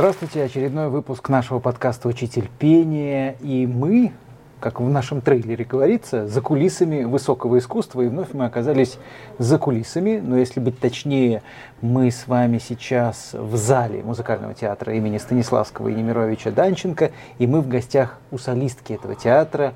Здравствуйте, 0.00 0.44
очередной 0.44 0.88
выпуск 0.88 1.28
нашего 1.28 1.58
подкаста 1.58 2.08
«Учитель 2.08 2.48
пения». 2.58 3.36
И 3.42 3.66
мы, 3.66 4.12
как 4.58 4.80
в 4.80 4.88
нашем 4.88 5.20
трейлере 5.20 5.66
говорится, 5.66 6.26
за 6.26 6.40
кулисами 6.40 7.04
высокого 7.04 7.58
искусства. 7.58 8.00
И 8.00 8.08
вновь 8.08 8.32
мы 8.32 8.46
оказались 8.46 8.96
за 9.36 9.58
кулисами. 9.58 10.18
Но 10.24 10.38
если 10.38 10.58
быть 10.58 10.80
точнее, 10.80 11.42
мы 11.82 12.10
с 12.10 12.26
вами 12.26 12.56
сейчас 12.56 13.34
в 13.34 13.56
зале 13.56 14.02
музыкального 14.02 14.54
театра 14.54 14.94
имени 14.94 15.18
Станиславского 15.18 15.88
и 15.88 15.94
Немировича 15.94 16.50
Данченко. 16.50 17.10
И 17.38 17.46
мы 17.46 17.60
в 17.60 17.68
гостях 17.68 18.16
у 18.30 18.38
солистки 18.38 18.94
этого 18.94 19.14
театра, 19.14 19.74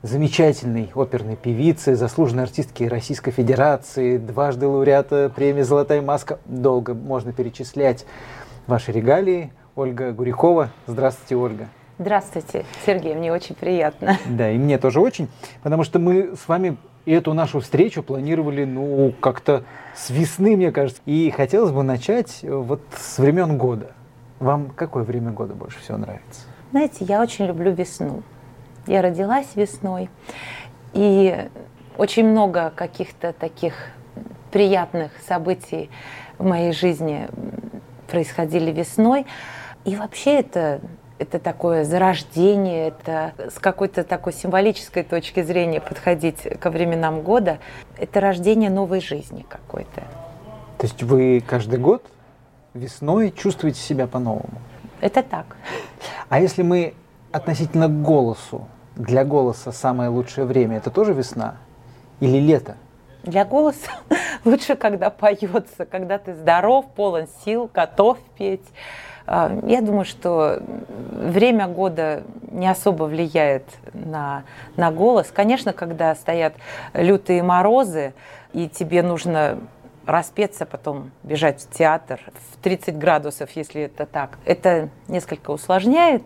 замечательной 0.00 0.90
оперной 0.94 1.36
певицы, 1.36 1.94
заслуженной 1.94 2.44
артистки 2.44 2.84
Российской 2.84 3.32
Федерации, 3.32 4.16
дважды 4.16 4.66
лауреата 4.66 5.28
премии 5.28 5.60
«Золотая 5.60 6.00
маска». 6.00 6.38
Долго 6.46 6.94
можно 6.94 7.34
перечислять 7.34 8.06
ваши 8.66 8.92
регалии. 8.92 9.50
Ольга 9.78 10.10
Гурихова. 10.10 10.70
Здравствуйте, 10.88 11.36
Ольга. 11.36 11.68
Здравствуйте, 12.00 12.64
Сергей, 12.84 13.14
мне 13.14 13.32
очень 13.32 13.54
приятно. 13.54 14.18
Да, 14.26 14.50
и 14.50 14.58
мне 14.58 14.76
тоже 14.76 15.00
очень, 15.00 15.28
потому 15.62 15.84
что 15.84 16.00
мы 16.00 16.34
с 16.34 16.48
вами 16.48 16.76
эту 17.06 17.32
нашу 17.32 17.60
встречу 17.60 18.02
планировали, 18.02 18.64
ну, 18.64 19.14
как-то 19.20 19.62
с 19.94 20.10
весны, 20.10 20.56
мне 20.56 20.72
кажется. 20.72 21.00
И 21.06 21.30
хотелось 21.30 21.70
бы 21.70 21.84
начать 21.84 22.40
вот 22.42 22.80
с 22.96 23.18
времен 23.18 23.56
года. 23.56 23.92
Вам 24.40 24.70
какое 24.70 25.04
время 25.04 25.30
года 25.30 25.54
больше 25.54 25.78
всего 25.78 25.96
нравится? 25.96 26.40
Знаете, 26.72 27.04
я 27.04 27.22
очень 27.22 27.46
люблю 27.46 27.70
весну. 27.70 28.24
Я 28.88 29.00
родилась 29.00 29.46
весной, 29.54 30.10
и 30.92 31.48
очень 31.96 32.26
много 32.26 32.72
каких-то 32.74 33.32
таких 33.32 33.74
приятных 34.50 35.12
событий 35.28 35.88
в 36.36 36.44
моей 36.44 36.72
жизни 36.72 37.28
происходили 38.08 38.72
весной. 38.72 39.24
И 39.84 39.96
вообще 39.96 40.40
это 40.40 40.80
это 41.18 41.38
такое 41.38 41.84
зарождение, 41.84 42.88
это 42.88 43.32
с 43.50 43.58
какой-то 43.58 44.04
такой 44.04 44.32
символической 44.32 45.02
точки 45.02 45.42
зрения 45.42 45.80
подходить 45.80 46.42
ко 46.60 46.70
временам 46.70 47.22
года, 47.22 47.58
это 47.98 48.20
рождение 48.20 48.70
новой 48.70 49.00
жизни 49.00 49.44
какой-то. 49.48 50.02
То 50.78 50.86
есть 50.86 51.02
вы 51.02 51.42
каждый 51.44 51.78
год 51.80 52.06
весной 52.74 53.32
чувствуете 53.32 53.80
себя 53.80 54.06
по-новому? 54.06 54.58
Это 55.00 55.22
так. 55.22 55.56
А 56.28 56.40
если 56.40 56.62
мы 56.62 56.94
относительно 57.32 57.88
к 57.88 58.02
голосу, 58.02 58.68
для 58.94 59.24
голоса 59.24 59.72
самое 59.72 60.10
лучшее 60.10 60.44
время, 60.44 60.76
это 60.76 60.90
тоже 60.90 61.12
весна 61.12 61.56
или 62.20 62.38
лето? 62.38 62.76
Для 63.24 63.44
голоса 63.44 63.90
лучше, 64.44 64.76
когда 64.76 65.10
поется, 65.10 65.84
когда 65.84 66.18
ты 66.18 66.34
здоров, 66.34 66.86
полон 66.94 67.26
сил, 67.44 67.70
готов 67.72 68.18
петь. 68.36 68.66
А, 69.30 69.60
я 69.66 69.82
думаю, 69.82 70.06
что 70.06 70.62
время 71.10 71.68
года 71.68 72.22
не 72.50 72.66
особо 72.66 73.04
влияет 73.04 73.64
на, 73.92 74.44
на 74.76 74.90
голос. 74.90 75.30
Конечно, 75.32 75.74
когда 75.74 76.14
стоят 76.14 76.54
лютые 76.94 77.42
морозы, 77.42 78.14
и 78.54 78.68
тебе 78.70 79.02
нужно 79.02 79.58
распеться, 80.06 80.64
потом 80.64 81.10
бежать 81.22 81.60
в 81.60 81.70
театр 81.70 82.20
в 82.52 82.62
30 82.62 82.96
градусов, 82.96 83.50
если 83.50 83.82
это 83.82 84.06
так. 84.06 84.38
Это 84.46 84.88
несколько 85.08 85.50
усложняет 85.50 86.22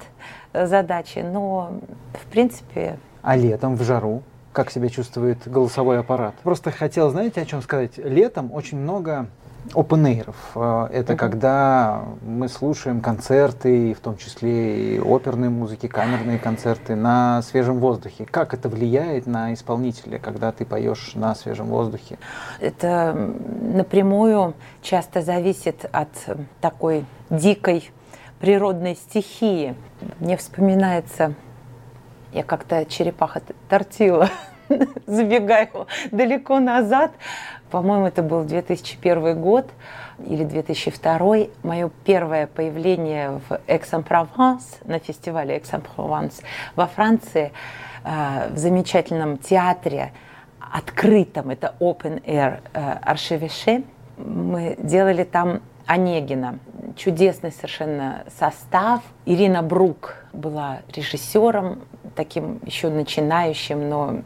э, 0.53 0.69
задачи, 0.69 1.19
но 1.19 1.73
в 2.15 2.31
принципе... 2.31 3.01
А 3.23 3.37
летом 3.37 3.75
в 3.75 3.83
жару? 3.83 4.23
как 4.53 4.71
себя 4.71 4.91
чувствует 4.91 5.39
голосовой 5.49 5.99
аппарат. 5.99 6.35
Просто 6.43 6.71
хотел, 6.71 7.09
знаете, 7.09 7.41
о 7.41 7.47
чем 7.47 7.63
сказать? 7.63 7.97
Летом 7.97 8.53
очень 8.53 8.79
много 8.79 9.29
open 9.75 10.05
air. 10.05 10.35
Э, 10.55 10.89
это 10.93 11.13
uh-huh. 11.13 11.17
когда 11.17 12.05
мы 12.23 12.49
слушаем 12.49 13.01
концерты, 13.01 13.95
в 13.95 14.01
том 14.01 14.17
числе 14.17 14.97
и 14.97 15.01
оперные 15.01 15.51
музыки, 15.51 15.87
камерные 15.87 16.39
концерты 16.39 16.95
на 16.95 17.43
свежем 17.43 17.79
воздухе. 17.79 18.25
Как 18.25 18.55
это 18.55 18.69
влияет 18.69 19.27
на 19.27 19.53
исполнителя, 19.55 20.19
когда 20.19 20.53
ты 20.53 20.65
поешь 20.65 21.13
на 21.15 21.35
свежем 21.35 21.67
воздухе? 21.67 22.19
Это 22.61 23.15
напрямую 23.15 24.55
часто 24.83 25.23
зависит 25.23 25.89
от 25.93 26.11
такой 26.61 27.05
дикой 27.31 27.91
природной 28.41 28.97
стихии. 28.97 29.75
Мне 30.19 30.37
вспоминается 30.37 31.35
я 32.33 32.43
как-то 32.43 32.87
черепаха 32.87 33.43
тортила, 33.69 34.29
забегаю 35.07 35.87
далеко 36.11 36.61
назад. 36.61 37.13
По-моему, 37.73 38.07
это 38.07 38.23
был 38.23 38.45
2001 38.45 39.41
год 39.41 39.67
или 40.19 40.45
2002. 40.45 41.37
Мое 41.63 41.91
первое 42.05 42.47
появление 42.47 43.41
в 43.49 43.59
Aix-en-Provence, 43.67 44.85
на 44.85 44.99
фестивале 44.99 45.57
Aix-en-Provence 45.57 46.43
во 46.77 46.87
Франции, 46.87 47.51
э, 48.05 48.51
в 48.51 48.59
замечательном 48.59 49.39
театре, 49.39 50.13
открытом, 50.61 51.49
это 51.49 51.75
Open 51.81 52.23
Air 52.25 52.61
Archevêché. 52.75 53.85
Мы 54.19 54.77
делали 54.79 55.25
там 55.25 55.63
Онегина. 55.87 56.59
Чудесный 56.95 57.53
совершенно 57.53 58.25
состав. 58.39 59.01
Ирина 59.25 59.63
Брук 59.63 60.17
была 60.35 60.81
режиссером, 60.95 61.81
таким 62.17 62.61
еще 62.67 62.91
начинающим, 62.91 63.89
но 63.89 64.17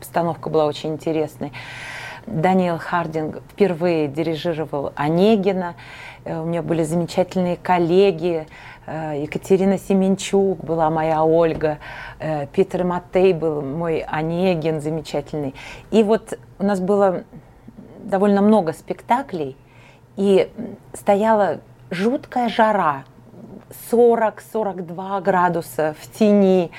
постановка 0.00 0.48
была 0.48 0.64
очень 0.64 0.94
интересной. 0.94 1.52
Даниэл 2.30 2.78
Хардинг 2.78 3.42
впервые 3.50 4.08
дирижировал 4.08 4.92
Онегина. 4.96 5.74
Э, 6.24 6.40
у 6.40 6.44
меня 6.44 6.62
были 6.62 6.82
замечательные 6.82 7.56
коллеги. 7.56 8.46
Э, 8.86 9.20
Екатерина 9.22 9.78
Семенчук 9.78 10.64
была 10.64 10.90
моя 10.90 11.24
Ольга. 11.24 11.78
Э, 12.18 12.46
Питер 12.46 12.84
Матей 12.84 13.32
был 13.32 13.62
мой 13.62 14.00
Онегин 14.00 14.80
замечательный. 14.80 15.54
И 15.90 16.02
вот 16.02 16.38
у 16.58 16.64
нас 16.64 16.80
было 16.80 17.24
довольно 18.04 18.42
много 18.42 18.72
спектаклей– 18.72 19.56
и 20.18 20.50
стояла 20.94 21.60
жуткая 21.90 22.48
жара, 22.48 23.04
40-42 23.90 25.20
градуса 25.22 25.94
в 26.00 26.10
тени. 26.18 26.70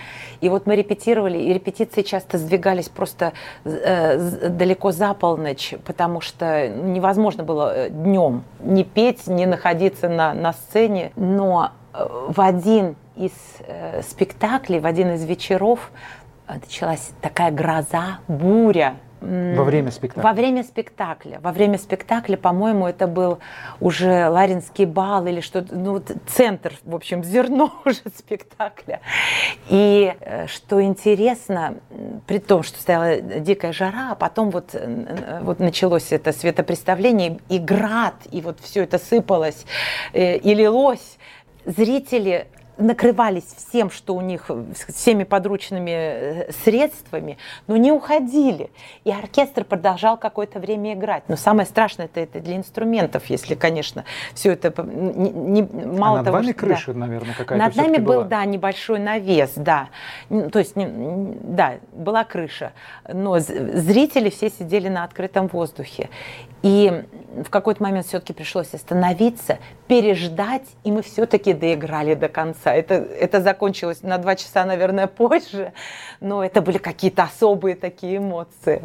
И 0.41 0.49
вот 0.49 0.65
мы 0.65 0.75
репетировали, 0.75 1.37
и 1.37 1.53
репетиции 1.53 2.01
часто 2.01 2.37
сдвигались 2.37 2.89
просто 2.89 3.33
э, 3.65 4.49
далеко 4.49 4.91
за 4.91 5.13
полночь, 5.13 5.73
потому 5.85 6.21
что 6.21 6.67
невозможно 6.67 7.43
было 7.43 7.73
э, 7.75 7.89
днем 7.89 8.43
не 8.59 8.83
петь, 8.83 9.27
не 9.27 9.45
находиться 9.45 10.09
на, 10.09 10.33
на 10.33 10.53
сцене. 10.53 11.11
Но 11.15 11.71
э, 11.93 12.07
в 12.27 12.39
один 12.39 12.95
из 13.15 13.31
э, 13.67 14.01
спектаклей, 14.01 14.79
в 14.79 14.85
один 14.85 15.11
из 15.11 15.25
вечеров 15.25 15.91
э, 16.47 16.53
началась 16.53 17.11
такая 17.21 17.51
гроза, 17.51 18.19
буря, 18.27 18.95
во 19.21 19.63
время 19.63 19.91
спектакля? 19.91 20.23
Во 20.23 20.33
время 20.33 20.63
спектакля. 20.63 21.39
Во 21.41 21.51
время 21.51 21.77
спектакля, 21.77 22.37
по-моему, 22.37 22.87
это 22.87 23.07
был 23.07 23.39
уже 23.79 24.29
Ларинский 24.29 24.85
бал 24.85 25.25
или 25.27 25.41
что-то, 25.41 25.75
ну, 25.75 26.01
центр, 26.27 26.73
в 26.83 26.95
общем, 26.95 27.23
зерно 27.23 27.73
уже 27.85 28.01
спектакля. 28.15 29.01
И 29.69 30.13
э, 30.19 30.47
что 30.47 30.81
интересно, 30.81 31.75
при 32.27 32.39
том, 32.39 32.63
что 32.63 32.79
стояла 32.79 33.19
дикая 33.19 33.73
жара, 33.73 34.11
а 34.11 34.15
потом 34.15 34.51
вот, 34.51 34.69
э, 34.73 35.39
вот 35.43 35.59
началось 35.59 36.11
это 36.11 36.31
светопреставление, 36.31 37.39
и 37.49 37.59
град, 37.59 38.15
и 38.31 38.41
вот 38.41 38.59
все 38.61 38.83
это 38.83 38.97
сыпалось 38.97 39.65
э, 40.13 40.37
и 40.37 40.53
лилось, 40.53 41.17
зрители 41.65 42.47
накрывались 42.79 43.43
всем, 43.43 43.91
что 43.91 44.15
у 44.15 44.21
них, 44.21 44.49
всеми 44.87 45.23
подручными 45.23 45.91
э, 45.91 46.51
средствами, 46.63 47.37
но 47.67 47.77
не 47.77 47.91
уходили. 47.91 48.71
И 49.03 49.11
оркестр 49.11 49.63
продолжал 49.65 50.17
какое-то 50.17 50.59
время 50.59 50.93
играть. 50.93 51.23
Но 51.27 51.35
самое 51.35 51.67
страшное 51.67 52.05
это, 52.05 52.21
это 52.21 52.39
для 52.39 52.55
инструментов, 52.55 53.25
если, 53.27 53.55
конечно, 53.55 54.05
все 54.33 54.53
это 54.53 54.73
не, 54.83 55.29
не, 55.29 55.61
мало 55.61 56.15
а 56.15 56.17
над 56.17 56.25
того, 56.25 56.37
вами 56.37 56.51
что, 56.51 56.59
крыша, 56.59 56.93
да. 56.93 56.99
наверное, 56.99 57.35
какая-то 57.35 57.65
Над 57.65 57.75
нами 57.75 57.97
был, 57.97 58.23
да, 58.23 58.45
небольшой 58.45 58.99
навес, 58.99 59.51
да. 59.55 59.89
То 60.29 60.59
есть, 60.59 60.73
да, 60.75 61.75
была 61.91 62.23
крыша. 62.23 62.71
Но 63.11 63.39
зрители 63.39 64.29
все 64.29 64.49
сидели 64.49 64.87
на 64.87 65.03
открытом 65.03 65.47
воздухе. 65.47 66.09
И 66.61 67.03
в 67.43 67.49
какой-то 67.49 67.81
момент 67.81 68.05
все-таки 68.05 68.33
пришлось 68.33 68.73
остановиться, 68.73 69.59
переждать, 69.87 70.67
и 70.83 70.91
мы 70.91 71.01
все-таки 71.01 71.53
доиграли 71.53 72.15
до 72.15 72.27
конца. 72.27 72.68
Это, 72.73 72.95
это 72.95 73.41
закончилось 73.41 74.03
на 74.03 74.17
два 74.17 74.35
часа, 74.35 74.65
наверное, 74.65 75.07
позже, 75.19 75.73
но 76.19 76.43
это 76.43 76.61
были 76.61 76.77
какие-то 76.77 77.23
особые 77.23 77.75
такие 77.75 78.17
эмоции. 78.17 78.83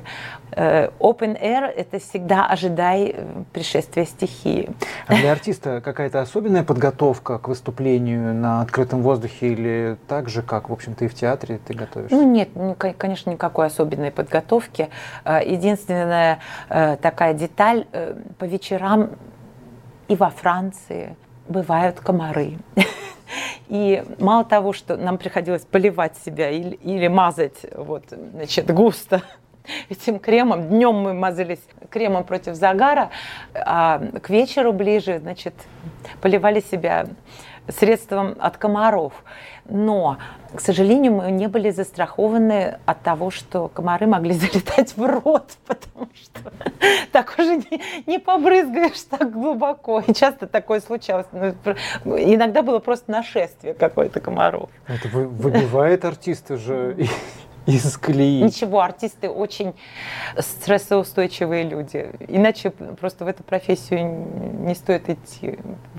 Э, 0.53 0.89
open 0.99 1.41
air– 1.41 1.65
это 1.77 1.99
всегда 1.99 2.47
ожидай 2.47 3.15
э, 3.17 3.43
пришествия 3.53 4.05
стихии. 4.05 4.71
А 5.07 5.15
для 5.15 5.33
артиста 5.33 5.81
какая-то 5.81 6.21
особенная 6.21 6.63
подготовка 6.63 7.39
к 7.39 7.49
выступлению 7.49 8.35
на 8.35 8.61
открытом 8.61 9.03
воздухе 9.03 9.49
или 9.49 9.97
так 10.09 10.29
же, 10.29 10.43
как, 10.43 10.69
в 10.69 10.73
общем-то, 10.73 11.05
и 11.05 11.09
в 11.09 11.15
театре 11.15 11.59
ты 11.67 11.75
готовишься? 11.75 12.15
Ну 12.15 12.23
нет, 12.23 12.51
конечно, 12.99 13.31
никакой 13.31 13.67
особенной 13.67 14.11
подготовки. 14.11 14.89
Э, 15.25 15.41
единственная 15.45 16.41
такая 16.69 17.35
деталь– 17.35 17.87
по 18.39 18.45
вечерам 18.45 19.11
и 20.09 20.17
во 20.17 20.31
Франции, 20.31 21.17
бывают 21.49 22.01
комары. 22.01 22.59
И 23.69 24.05
мало 24.19 24.45
того, 24.45 24.73
что 24.73 24.97
нам 24.97 25.19
приходилось 25.19 25.63
поливать 25.63 26.17
себя 26.19 26.51
или, 26.51 26.75
или 26.77 27.09
мазать 27.09 27.65
вот, 27.75 28.05
значит, 28.11 28.71
густо 28.73 29.23
этим 29.89 30.19
кремом. 30.19 30.69
Днем 30.69 30.95
мы 30.95 31.15
мазались 31.15 31.61
кремом 31.91 32.25
против 32.25 32.55
загара, 32.55 33.11
а 33.55 34.01
к 34.23 34.29
вечеру 34.31 34.73
ближе, 34.73 35.19
значит, 35.19 35.55
поливали 36.21 36.61
себя 36.61 37.07
средством 37.69 38.37
от 38.39 38.59
комаров. 38.59 39.25
Но, 39.67 40.19
к 40.55 40.61
сожалению, 40.61 41.15
мы 41.15 41.31
не 41.31 41.49
были 41.49 41.71
застрахованы 41.71 42.79
от 42.85 43.03
того, 43.03 43.31
что 43.31 43.69
комары 43.69 44.07
могли 44.07 44.33
залетать 44.35 44.97
в 44.97 45.07
рот, 45.07 45.53
потому 45.67 46.09
что 46.15 46.53
так 47.13 47.35
уже 47.39 47.57
не, 47.57 47.83
не 48.07 48.19
побрызгаешь 48.19 49.01
так 49.09 49.33
глубоко. 49.33 50.03
И 50.07 50.13
часто 50.13 50.47
такое 50.47 50.81
случалось. 50.81 51.27
Ну, 51.33 51.55
иногда 52.19 52.63
было 52.63 52.79
просто 52.79 53.11
нашествие 53.11 53.75
какое-то 53.75 54.21
комаров. 54.21 54.69
Это 54.87 55.09
выбивает 55.09 56.05
артиста 56.05 56.57
же 56.57 56.97
из 57.67 57.97
колеи. 57.97 58.43
Ничего, 58.43 58.81
артисты 58.81 59.29
очень 59.29 59.75
стрессоустойчивые 60.39 61.65
люди. 61.65 62.11
Иначе 62.29 62.71
просто 62.71 63.25
в 63.25 63.29
эту 63.29 63.43
профессию 63.43 64.27
не 64.61 64.75
стоит 64.75 65.09
идти, 65.09 65.59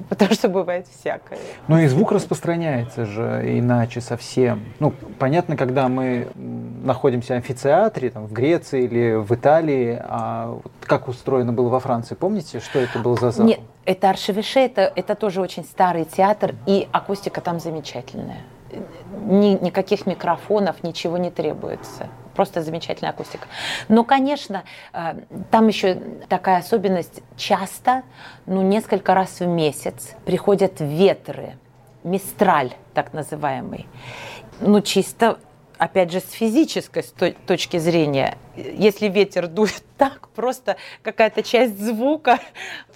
потому 0.10 0.34
что 0.34 0.50
бывает 0.50 0.88
всякое. 0.88 1.40
Ну 1.68 1.80
и 1.80 1.88
звук 1.88 2.12
распространяется 2.12 3.06
же 3.06 3.44
иначе 3.46 4.02
совсем. 4.02 4.64
Ну, 4.80 4.94
понятно, 5.20 5.58
когда 5.58 5.88
мы 5.88 6.28
находимся 6.36 7.34
в 7.34 7.38
амфитеатре, 7.38 8.12
там, 8.12 8.28
в 8.28 8.34
Греции 8.34 8.84
или 8.84 9.16
в 9.16 9.32
Италии, 9.34 10.00
а 10.02 10.60
вот 10.64 10.72
как 10.82 11.08
устроено 11.08 11.52
было 11.52 11.70
во 11.70 11.80
Франции, 11.80 12.16
помните, 12.16 12.60
что 12.60 12.80
это 12.80 13.00
был 13.00 13.18
за 13.18 13.32
зал? 13.32 13.46
Нет, 13.46 13.60
это 13.86 14.10
Аршевише, 14.10 14.60
это, 14.60 14.92
это 14.96 15.16
тоже 15.16 15.42
очень 15.42 15.64
старый 15.64 16.06
театр, 16.06 16.56
и 16.68 16.88
акустика 16.92 17.42
там 17.42 17.60
замечательная 17.60 18.44
ни, 19.26 19.64
никаких 19.64 20.06
микрофонов, 20.06 20.84
ничего 20.84 21.18
не 21.18 21.32
требуется. 21.32 22.08
Просто 22.36 22.62
замечательная 22.62 23.12
акустика. 23.12 23.48
Но, 23.88 24.04
конечно, 24.04 24.64
э, 24.94 25.16
там 25.52 25.68
еще 25.68 25.96
такая 26.28 26.60
особенность. 26.60 27.22
Часто, 27.38 28.04
ну, 28.46 28.62
несколько 28.62 29.14
раз 29.14 29.40
в 29.40 29.48
месяц 29.48 30.16
приходят 30.26 30.80
ветры, 30.80 31.58
мистраль 32.04 32.74
так 32.94 33.14
называемый. 33.14 33.88
Ну, 34.60 34.82
чисто 34.82 35.38
опять 35.78 36.12
же, 36.12 36.20
с 36.20 36.32
физической 36.32 37.04
точки 37.46 37.78
зрения, 37.78 38.38
если 38.56 39.08
ветер 39.08 39.48
дует 39.48 39.84
так, 39.98 40.30
просто 40.30 40.78
какая-то 41.02 41.44
часть 41.44 41.80
звука 41.80 42.40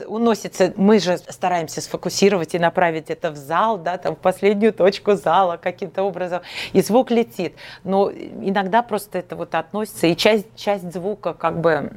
уносится. 0.06 0.74
Мы 0.76 1.00
же 1.00 1.18
стараемся 1.18 1.82
сфокусировать 1.82 2.56
и 2.56 2.60
направить 2.60 3.10
это 3.10 3.32
в 3.32 3.36
зал, 3.36 3.78
да, 3.78 3.98
там, 3.98 4.16
в 4.16 4.20
последнюю 4.20 4.74
точку 4.74 5.16
зала 5.16 5.58
каким-то 5.58 6.04
образом, 6.04 6.42
и 6.74 6.82
звук 6.82 7.12
летит. 7.12 7.56
Но 7.84 8.12
иногда 8.12 8.82
просто 8.82 9.20
это 9.20 9.36
вот 9.36 9.56
относится, 9.56 10.08
и 10.08 10.16
часть, 10.16 10.48
часть 10.56 10.92
звука 10.92 11.34
как 11.34 11.60
бы, 11.60 11.92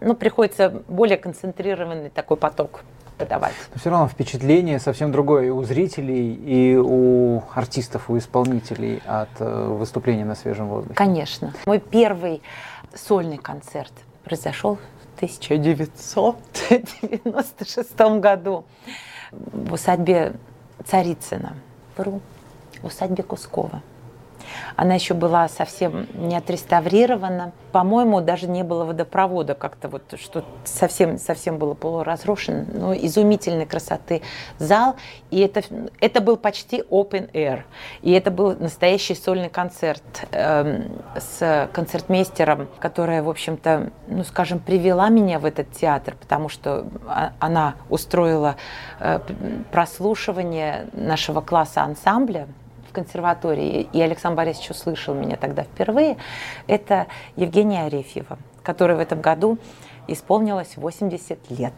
ну, 0.00 0.14
приходится 0.14 0.70
более 0.88 1.18
концентрированный 1.18 2.10
такой 2.10 2.36
поток 2.36 2.82
подавать. 3.18 3.54
Но 3.72 3.78
все 3.78 3.90
равно 3.90 4.08
впечатление 4.08 4.78
совсем 4.78 5.12
другое 5.12 5.46
и 5.46 5.50
у 5.50 5.62
зрителей, 5.64 6.34
и 6.34 6.76
у 6.76 7.42
артистов, 7.54 8.10
у 8.10 8.18
исполнителей 8.18 9.00
от 9.06 9.28
э, 9.38 9.66
выступления 9.68 10.24
на 10.24 10.34
свежем 10.34 10.68
воздухе. 10.68 10.94
Конечно. 10.94 11.54
Мой 11.66 11.78
первый 11.78 12.42
сольный 12.94 13.38
концерт 13.38 13.92
произошел 14.24 14.76
в 14.76 14.80
1996 15.16 18.00
году 18.20 18.64
в 19.30 19.72
усадьбе 19.72 20.34
Царицына. 20.84 21.54
Вру, 21.96 22.20
в 22.82 22.86
усадьбе 22.86 23.22
Кускова. 23.22 23.82
Она 24.76 24.94
еще 24.94 25.14
была 25.14 25.48
совсем 25.48 26.06
не 26.14 26.36
отреставрирована. 26.36 27.52
По-моему, 27.72 28.20
даже 28.20 28.46
не 28.48 28.62
было 28.62 28.84
водопровода 28.84 29.54
как-то 29.54 29.88
вот, 29.88 30.02
что 30.20 30.44
совсем, 30.64 31.18
совсем 31.18 31.58
было 31.58 31.74
полуразрушено. 31.74 32.64
Но 32.72 32.94
изумительной 32.94 33.66
красоты 33.66 34.22
зал. 34.58 34.96
И 35.30 35.40
это, 35.40 35.62
это 36.00 36.20
был 36.20 36.36
почти 36.36 36.82
open 36.90 37.30
air. 37.32 37.62
И 38.02 38.12
это 38.12 38.30
был 38.30 38.56
настоящий 38.58 39.14
сольный 39.14 39.48
концерт 39.48 40.02
э, 40.30 40.82
с 41.18 41.68
концертмейстером, 41.72 42.68
которая, 42.78 43.22
в 43.22 43.28
общем-то, 43.28 43.90
ну, 44.08 44.24
скажем, 44.24 44.58
привела 44.58 45.08
меня 45.08 45.38
в 45.38 45.44
этот 45.44 45.70
театр, 45.72 46.16
потому 46.20 46.48
что 46.48 46.86
а, 47.06 47.32
она 47.38 47.74
устроила 47.88 48.56
э, 49.00 49.20
прослушивание 49.70 50.86
нашего 50.92 51.40
класса 51.40 51.82
ансамбля 51.82 52.48
в 52.92 52.94
консерватории, 52.94 53.88
и 53.92 54.00
Александр 54.02 54.36
Борисович 54.36 54.70
услышал 54.70 55.14
меня 55.14 55.36
тогда 55.36 55.62
впервые, 55.62 56.18
это 56.66 57.06
Евгения 57.36 57.84
Арефьева, 57.84 58.38
которая 58.62 58.98
в 58.98 59.00
этом 59.00 59.22
году 59.22 59.58
исполнилось 60.06 60.76
80 60.76 61.50
лет. 61.50 61.72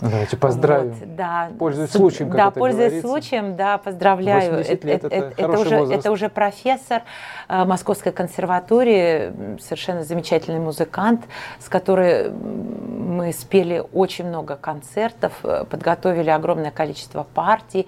Давайте 0.00 0.36
поздравим. 0.36 0.92
Вот, 0.92 1.14
да. 1.14 1.50
Пользуясь 1.58 1.90
случаем, 1.90 2.30
как 2.30 2.36
Да, 2.36 2.48
это 2.48 2.58
пользуясь 2.58 2.84
говорится. 2.86 3.08
случаем, 3.08 3.56
да, 3.56 3.78
поздравляю. 3.78 4.50
80 4.52 4.84
лет 4.84 5.04
это, 5.04 5.14
это, 5.14 5.34
это, 5.36 5.60
уже, 5.60 5.78
возраст. 5.78 6.00
это 6.00 6.10
уже 6.10 6.28
профессор 6.30 7.02
э, 7.48 7.64
Московской 7.64 8.12
консерватории, 8.12 9.58
совершенно 9.60 10.02
замечательный 10.02 10.58
музыкант, 10.58 11.26
с 11.58 11.68
которой 11.68 12.30
мы 12.30 13.32
спели 13.32 13.84
очень 13.92 14.26
много 14.26 14.56
концертов, 14.56 15.32
э, 15.42 15.64
подготовили 15.68 16.30
огромное 16.30 16.70
количество 16.70 17.26
партий, 17.34 17.86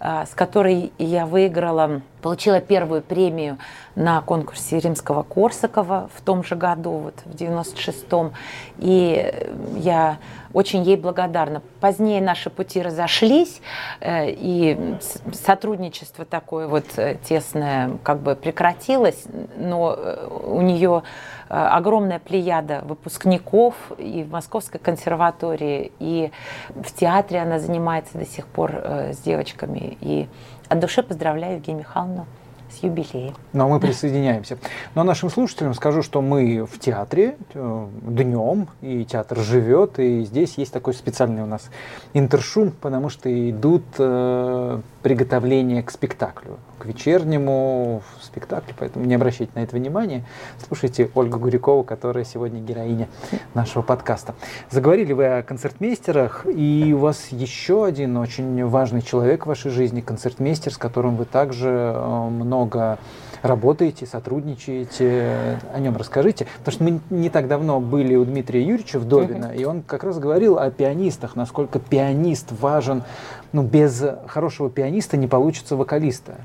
э, 0.00 0.26
с 0.26 0.34
которой 0.34 0.92
я 0.98 1.24
выиграла, 1.24 2.02
получила 2.24 2.62
первую 2.62 3.02
премию 3.02 3.58
на 3.96 4.22
конкурсе 4.22 4.78
Римского-Корсакова 4.78 6.08
в 6.14 6.22
том 6.22 6.42
же 6.42 6.56
году, 6.56 6.92
вот 6.92 7.14
в 7.26 7.34
96-м. 7.34 8.32
И 8.78 9.30
я 9.76 10.16
очень 10.54 10.84
ей 10.84 10.96
благодарна. 10.96 11.60
Позднее 11.80 12.22
наши 12.22 12.48
пути 12.48 12.80
разошлись, 12.80 13.60
э, 14.00 14.30
и 14.30 14.96
сотрудничество 15.34 16.24
такое 16.24 16.66
вот 16.66 16.86
э, 16.96 17.16
тесное 17.28 17.98
как 18.02 18.20
бы 18.20 18.36
прекратилось, 18.36 19.24
но 19.58 19.94
э, 19.94 20.26
у 20.46 20.62
нее 20.62 21.02
огромная 21.48 22.20
плеяда 22.20 22.80
выпускников 22.84 23.74
и 23.98 24.24
в 24.24 24.30
Московской 24.30 24.80
консерватории, 24.80 25.92
и 25.98 26.32
в 26.70 26.90
театре 26.94 27.42
она 27.42 27.58
занимается 27.58 28.16
до 28.16 28.24
сих 28.24 28.46
пор 28.46 28.72
с 29.12 29.18
девочками. 29.18 29.98
И 30.00 30.26
от 30.68 30.80
души 30.80 31.02
поздравляю 31.02 31.56
Евгению 31.56 31.80
Михайловну 31.80 32.26
с 32.74 32.82
юбилеем. 32.82 33.34
Но 33.52 33.68
мы 33.68 33.80
присоединяемся. 33.80 34.58
Но 34.94 35.04
нашим 35.04 35.30
слушателям 35.30 35.74
скажу, 35.74 36.02
что 36.02 36.20
мы 36.20 36.64
в 36.64 36.78
театре 36.78 37.36
э, 37.54 37.86
днем, 38.02 38.68
и 38.82 39.04
театр 39.04 39.38
живет, 39.38 39.98
и 39.98 40.24
здесь 40.24 40.58
есть 40.58 40.72
такой 40.72 40.94
специальный 40.94 41.42
у 41.42 41.46
нас 41.46 41.70
интершум, 42.12 42.72
потому 42.80 43.08
что 43.08 43.28
идут 43.50 43.84
э, 43.98 44.80
приготовления 45.02 45.82
к 45.82 45.90
спектаклю, 45.90 46.58
к 46.78 46.86
вечернему 46.86 48.02
спектаклю, 48.22 48.74
поэтому 48.78 49.04
не 49.04 49.14
обращайте 49.14 49.52
на 49.54 49.60
это 49.60 49.76
внимания. 49.76 50.24
Слушайте 50.66 51.10
Ольгу 51.14 51.38
Гурякову, 51.38 51.84
которая 51.84 52.24
сегодня 52.24 52.60
героиня 52.60 53.08
нашего 53.54 53.82
подкаста. 53.82 54.34
Заговорили 54.70 55.12
вы 55.12 55.26
о 55.26 55.42
концертмейстерах, 55.42 56.46
и 56.46 56.92
у 56.94 56.98
вас 56.98 57.28
еще 57.30 57.84
один 57.84 58.16
очень 58.16 58.64
важный 58.66 59.02
человек 59.02 59.44
в 59.44 59.48
вашей 59.48 59.70
жизни, 59.70 60.00
концертмейстер, 60.00 60.72
с 60.72 60.78
которым 60.78 61.16
вы 61.16 61.24
также 61.24 61.68
э, 61.94 62.28
много 62.64 62.98
работаете, 63.42 64.06
сотрудничаете, 64.06 65.60
о 65.72 65.78
нем 65.78 65.96
расскажите. 65.96 66.46
Потому 66.58 66.72
что 66.72 66.84
мы 66.84 67.00
не 67.10 67.28
так 67.28 67.46
давно 67.46 67.78
были 67.80 68.14
у 68.14 68.24
Дмитрия 68.24 68.62
Юрьевича 68.62 68.98
Вдовина, 68.98 69.52
и 69.54 69.64
он 69.64 69.82
как 69.82 70.02
раз 70.02 70.18
говорил 70.18 70.58
о 70.58 70.70
пианистах, 70.70 71.36
насколько 71.36 71.78
пианист 71.78 72.52
важен. 72.52 73.04
Ну, 73.52 73.62
без 73.62 74.02
хорошего 74.26 74.70
пианиста 74.70 75.16
не 75.18 75.26
получится 75.26 75.76
вокалиста. 75.76 76.36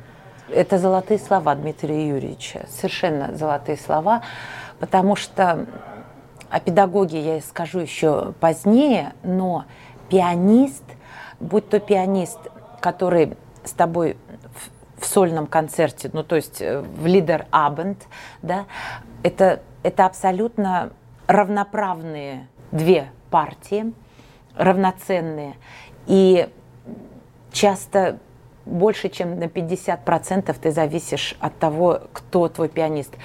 Это 0.49 0.77
золотые 0.77 1.19
слова 1.19 1.55
Дмитрия 1.55 2.09
Юрьевича, 2.09 2.65
совершенно 2.69 3.35
золотые 3.35 3.77
слова, 3.77 4.23
потому 4.79 5.15
что 5.15 5.67
о 6.49 6.59
педагоге 6.59 7.35
я 7.35 7.41
скажу 7.41 7.79
еще 7.79 8.33
позднее, 8.39 9.13
но 9.23 9.65
пианист, 10.09 10.83
будь 11.39 11.69
то 11.69 11.79
пианист, 11.79 12.39
который 12.81 13.37
с 13.63 13.71
тобой 13.71 14.17
в 14.99 15.05
сольном 15.05 15.47
концерте, 15.47 16.09
ну 16.13 16.23
то 16.23 16.35
есть 16.35 16.61
э, 16.61 16.81
в 16.81 17.05
лидер 17.05 17.45
абенд, 17.51 18.05
да, 18.41 18.65
это, 19.23 19.61
это 19.83 20.05
абсолютно 20.05 20.91
равноправные 21.27 22.47
две 22.71 23.09
партии, 23.29 23.93
равноценные. 24.55 25.55
И 26.07 26.49
часто 27.51 28.19
больше, 28.65 29.09
чем 29.09 29.39
на 29.39 29.45
50% 29.45 30.55
ты 30.61 30.71
зависишь 30.71 31.35
от 31.39 31.57
того, 31.57 32.01
кто 32.13 32.47
твой 32.47 32.69
пианист. 32.69 33.15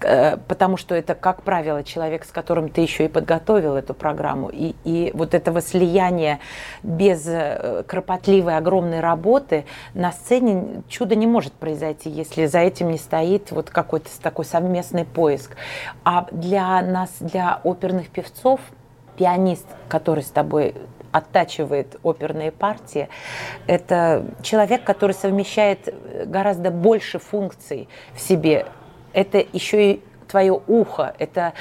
Э, 0.00 0.36
потому 0.48 0.76
что 0.76 0.94
это, 0.94 1.14
как 1.14 1.42
правило, 1.42 1.84
человек, 1.84 2.24
с 2.24 2.30
которым 2.30 2.68
ты 2.68 2.80
еще 2.80 3.04
и 3.04 3.08
подготовил 3.08 3.76
эту 3.76 3.94
программу. 3.94 4.48
И, 4.50 4.74
и 4.84 5.10
вот 5.14 5.34
этого 5.34 5.60
слияния 5.60 6.40
без 6.82 7.26
э, 7.26 7.84
кропотливой 7.86 8.56
огромной 8.56 9.00
работы 9.00 9.64
на 9.94 10.12
сцене 10.12 10.82
чудо 10.88 11.14
не 11.14 11.26
может 11.26 11.52
произойти, 11.52 12.10
если 12.10 12.46
за 12.46 12.60
этим 12.60 12.90
не 12.90 12.98
стоит 12.98 13.50
вот 13.50 13.70
какой-то 13.70 14.08
такой 14.22 14.44
совместный 14.44 15.04
поиск. 15.04 15.56
А 16.04 16.26
для 16.30 16.80
нас, 16.82 17.10
для 17.20 17.60
оперных 17.64 18.08
певцов, 18.08 18.60
пианист, 19.16 19.66
который 19.88 20.22
с 20.24 20.30
тобой 20.30 20.74
оттачивает 21.14 21.96
оперные 22.02 22.50
партии, 22.50 23.08
это 23.68 24.24
человек, 24.42 24.82
который 24.82 25.12
совмещает 25.12 25.94
гораздо 26.26 26.72
больше 26.72 27.20
функций 27.20 27.88
в 28.14 28.20
себе. 28.20 28.66
Это 29.12 29.38
еще 29.52 29.92
и 29.92 30.02
твое 30.26 30.60
ухо, 30.66 31.14
это 31.18 31.52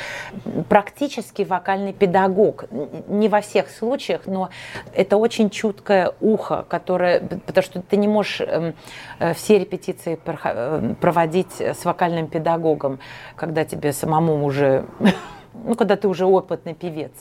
практически 0.68 1.44
вокальный 1.44 1.94
педагог. 1.94 2.66
Не 3.08 3.30
во 3.30 3.42
всех 3.42 3.70
случаях, 3.70 4.22
но 4.26 4.50
это 4.96 5.18
очень 5.18 5.52
чуткое 5.52 6.14
ухо, 6.20 6.66
которое, 6.68 7.20
потому 7.20 7.64
что 7.64 7.82
ты 7.84 7.98
не 7.98 8.08
можешь 8.08 8.42
эм, 8.42 8.74
э, 9.20 9.36
все 9.36 9.60
репетиции 9.60 10.18
э, 10.26 10.96
проводить 11.00 11.62
с 11.62 11.86
вокальным 11.86 12.26
педагогом, 12.28 13.00
когда 13.36 13.64
тебе 13.64 13.94
самому 13.94 14.44
уже 14.44 14.86
ну, 15.54 15.76
когда 15.76 15.96
ты 15.96 16.08
уже 16.08 16.26
опытный 16.26 16.74
певец, 16.74 17.12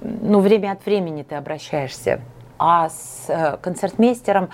ну, 0.00 0.40
время 0.40 0.72
от 0.72 0.84
времени 0.84 1.22
ты 1.22 1.34
обращаешься. 1.34 2.20
А 2.58 2.88
с 2.90 3.24
э, 3.28 3.56
концертмейстером 3.60 4.50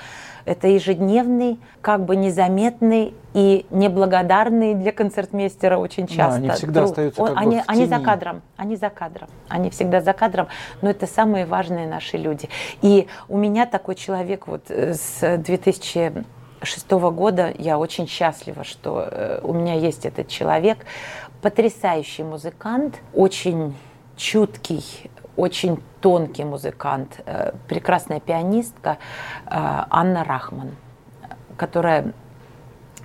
это 0.49 0.67
ежедневный, 0.67 1.61
как 1.83 2.07
бы 2.07 2.17
незаметный 2.17 3.12
и 3.35 3.67
неблагодарный 3.71 4.75
для 4.75 4.93
концертмейстера 4.93 5.76
очень 5.76 6.07
часто. 6.07 6.40
Да, 6.40 6.47
они 6.47 6.50
всегда 6.50 6.81
труд. 6.81 6.90
остаются 6.90 7.23
как 7.23 7.37
они, 7.37 7.57
бы 7.57 7.62
в 7.62 7.64
они 7.67 7.87
за 7.87 7.99
кадром, 7.99 8.43
они 8.57 8.76
за 8.76 8.88
кадром, 8.88 9.28
они 9.49 9.71
всегда 9.71 10.00
за 10.00 10.14
кадром, 10.14 10.49
но 10.81 10.88
это 10.88 11.07
самые 11.07 11.45
важные 11.45 11.87
наши 11.87 12.17
люди. 12.17 12.49
И 12.81 13.09
у 13.28 13.37
меня 13.37 13.67
такой 13.67 13.95
человек 13.95 14.47
вот 14.47 14.71
э, 14.71 14.95
с 14.95 15.37
2000 15.37 16.25
шестого 16.62 17.11
года 17.11 17.52
я 17.59 17.78
очень 17.78 18.09
счастлива, 18.09 18.64
что 18.64 19.07
э, 19.11 19.40
у 19.43 19.52
меня 19.52 19.75
есть 19.75 20.07
этот 20.07 20.28
человек 20.28 20.78
потрясающий 21.42 22.25
музыкант, 22.25 23.00
очень 23.14 23.76
чуткий, 24.16 25.11
очень 25.37 25.80
тонкий 26.00 26.45
музыкант, 26.45 27.21
э, 27.25 27.52
прекрасная 27.68 28.21
пианистка 28.21 28.99
э, 29.47 29.47
Анна 29.50 30.25
Рахман, 30.25 30.71
которая 31.57 32.12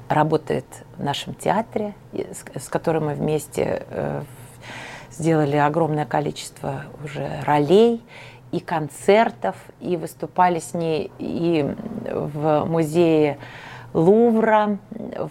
работает 0.10 0.66
в 0.98 1.04
нашем 1.04 1.34
театре, 1.34 1.94
с 2.12 2.70
которой 2.70 3.02
мы 3.02 3.14
вместе 3.14 3.86
э, 3.90 4.24
сделали 5.12 5.58
огромное 5.58 6.06
количество 6.06 6.86
уже 7.04 7.42
ролей 7.46 8.04
и 8.52 8.60
концертов, 8.60 9.56
и 9.80 9.98
выступали 9.98 10.60
с 10.60 10.74
ней 10.74 11.12
и 11.18 11.66
в 12.12 12.66
музее 12.66 13.38
Лувра, 13.94 14.78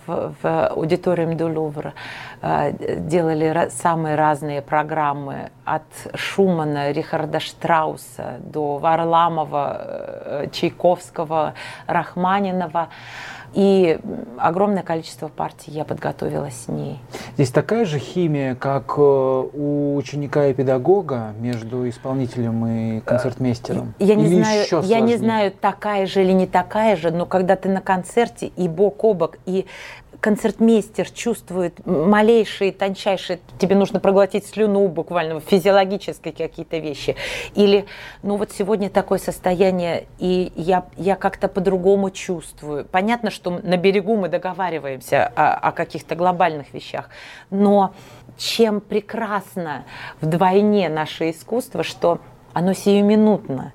в, 0.07 0.35
в 0.43 0.67
аудиториум 0.69 1.37
до 1.37 1.47
Лувра, 1.47 1.95
э, 2.41 2.73
делали 2.99 3.69
самые 3.71 4.15
разные 4.15 4.63
программы 4.63 5.51
от 5.65 5.83
Шумана, 6.15 6.93
Рихарда 6.93 7.41
Штрауса 7.41 8.37
до 8.41 8.79
Варламова, 8.79 9.81
э, 9.81 10.47
Чайковского, 10.53 11.55
Рахманинова. 11.87 12.89
И 13.55 13.99
огромное 14.39 14.83
количество 14.83 15.29
партий 15.29 15.71
я 15.73 15.85
подготовила 15.85 16.51
с 16.51 16.69
ней. 16.69 16.99
Здесь 17.35 17.51
такая 17.51 17.85
же 17.85 17.99
химия, 17.99 18.55
как 18.55 18.95
э, 18.97 19.01
у 19.01 19.97
ученика 19.97 20.47
и 20.47 20.55
педагога 20.55 21.35
между 21.39 21.89
исполнителем 21.89 22.67
и 22.67 23.01
концертмейстером? 23.01 23.95
Я 23.99 24.15
не, 24.15 24.29
знаю, 24.29 24.67
я 24.85 25.01
не 25.01 25.17
знаю, 25.17 25.53
такая 25.53 26.07
же 26.07 26.23
или 26.23 26.33
не 26.33 26.47
такая 26.47 26.97
же, 26.97 27.11
но 27.11 27.27
когда 27.27 27.57
ты 27.57 27.69
на 27.69 27.81
концерте 27.81 28.47
и 28.47 28.69
бок 28.69 29.05
о 29.05 29.15
бок, 29.15 29.39
и 29.45 29.67
концертмейстер 30.23 31.11
чувствует 31.11 31.85
малейшие, 31.85 32.71
тончайшие, 32.71 33.41
тебе 33.59 33.75
нужно 33.75 33.99
проглотить 33.99 34.47
слюну 34.47 34.87
буквально, 34.87 35.41
физиологические 35.41 36.33
какие-то 36.33 36.79
вещи. 36.79 37.17
Или, 37.57 37.87
ну 38.23 38.37
вот 38.37 38.53
сегодня 38.53 38.89
такое 38.89 39.19
состояние, 39.19 40.07
и 40.21 40.53
я, 40.55 40.87
я 40.97 41.17
как-то 41.17 41.49
по-другому 41.49 42.11
чувствую. 42.11 42.85
Понятно, 42.85 43.31
что 43.31 43.51
на 43.51 43.77
берегу 43.77 44.17
мы 44.17 44.29
договариваемся 44.29 45.27
о, 45.27 45.55
о 45.55 45.73
каких-то 45.73 46.15
глобальных 46.15 46.73
вещах, 46.73 47.11
но 47.51 47.93
чем 48.39 48.81
прекрасно 48.81 49.85
вдвойне 50.21 50.89
наше 50.89 51.31
искусство, 51.31 51.83
что 51.83 52.21
оно 52.53 52.75
сиюминутно. 52.75 53.73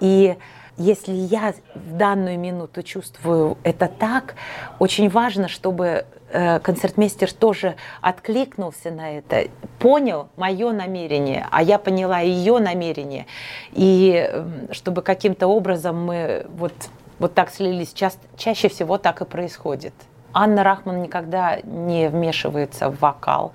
И 0.00 0.36
если 0.78 1.12
я 1.12 1.54
в 1.74 1.96
данную 1.96 2.38
минуту 2.38 2.82
чувствую 2.82 3.56
это 3.62 3.88
так, 3.88 4.34
очень 4.78 5.08
важно, 5.08 5.48
чтобы 5.48 6.06
э, 6.30 6.58
концертмейстер 6.60 7.32
тоже 7.32 7.76
откликнулся 8.00 8.90
на 8.90 9.18
это, 9.18 9.48
понял 9.78 10.28
мое 10.36 10.72
намерение, 10.72 11.46
а 11.50 11.62
я 11.62 11.78
поняла 11.78 12.20
ее 12.20 12.58
намерение, 12.58 13.26
и 13.72 14.28
эм, 14.30 14.68
чтобы 14.72 15.02
каким-то 15.02 15.46
образом 15.46 16.04
мы 16.04 16.46
вот, 16.50 16.74
вот 17.18 17.34
так 17.34 17.50
слились, 17.50 17.92
ча 17.92 18.10
чаще 18.36 18.68
всего 18.68 18.98
так 18.98 19.22
и 19.22 19.24
происходит. 19.24 19.94
Анна 20.32 20.62
Рахман 20.62 21.00
никогда 21.00 21.58
не 21.62 22.08
вмешивается 22.08 22.90
в 22.90 23.00
вокал. 23.00 23.52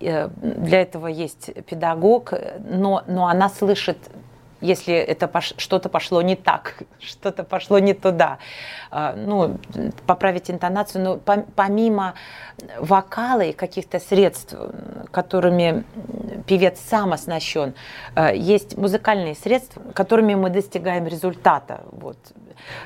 Э, 0.00 0.28
для 0.40 0.82
этого 0.82 1.08
есть 1.08 1.50
педагог, 1.64 2.32
но, 2.60 3.02
но 3.08 3.26
она 3.26 3.48
слышит 3.48 3.98
если 4.60 4.94
это 4.94 5.28
пош... 5.28 5.54
что-то 5.56 5.88
пошло 5.88 6.22
не 6.22 6.36
так, 6.36 6.82
что-то 7.00 7.44
пошло 7.44 7.78
не 7.78 7.94
туда. 7.94 8.38
А, 8.90 9.14
ну, 9.14 9.58
поправить 10.06 10.50
интонацию, 10.50 11.04
но 11.04 11.16
помимо 11.54 12.14
вокала 12.78 13.42
и 13.42 13.52
каких-то 13.52 13.98
средств, 13.98 14.54
которыми 15.10 15.84
певец 16.46 16.80
сам 16.80 17.12
оснащен, 17.12 17.74
а, 18.14 18.32
есть 18.32 18.76
музыкальные 18.76 19.34
средства, 19.34 19.82
которыми 19.92 20.34
мы 20.34 20.50
достигаем 20.50 21.06
результата. 21.06 21.82
Вот. 21.92 22.18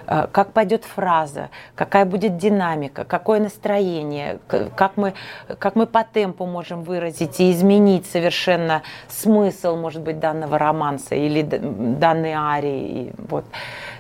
А, 0.07 0.27
как 0.27 0.53
пойдет 0.53 0.85
фраза, 0.85 1.51
какая 1.75 2.05
будет 2.05 2.37
динамика, 2.37 3.05
какое 3.05 3.41
настроение, 3.41 4.39
как 4.77 4.97
мы, 4.97 5.15
как 5.59 5.77
мы 5.77 5.87
по 5.87 6.05
темпу 6.05 6.47
можем 6.47 6.83
выразить 6.83 7.41
и 7.41 7.53
изменить 7.53 8.07
совершенно 8.07 8.83
смысл, 9.09 9.77
может 9.77 10.03
быть, 10.03 10.19
данного 10.19 10.59
романса 10.59 11.15
или 11.15 11.43
данной 11.43 12.33
арии. 12.33 13.13
Вот. 13.29 13.45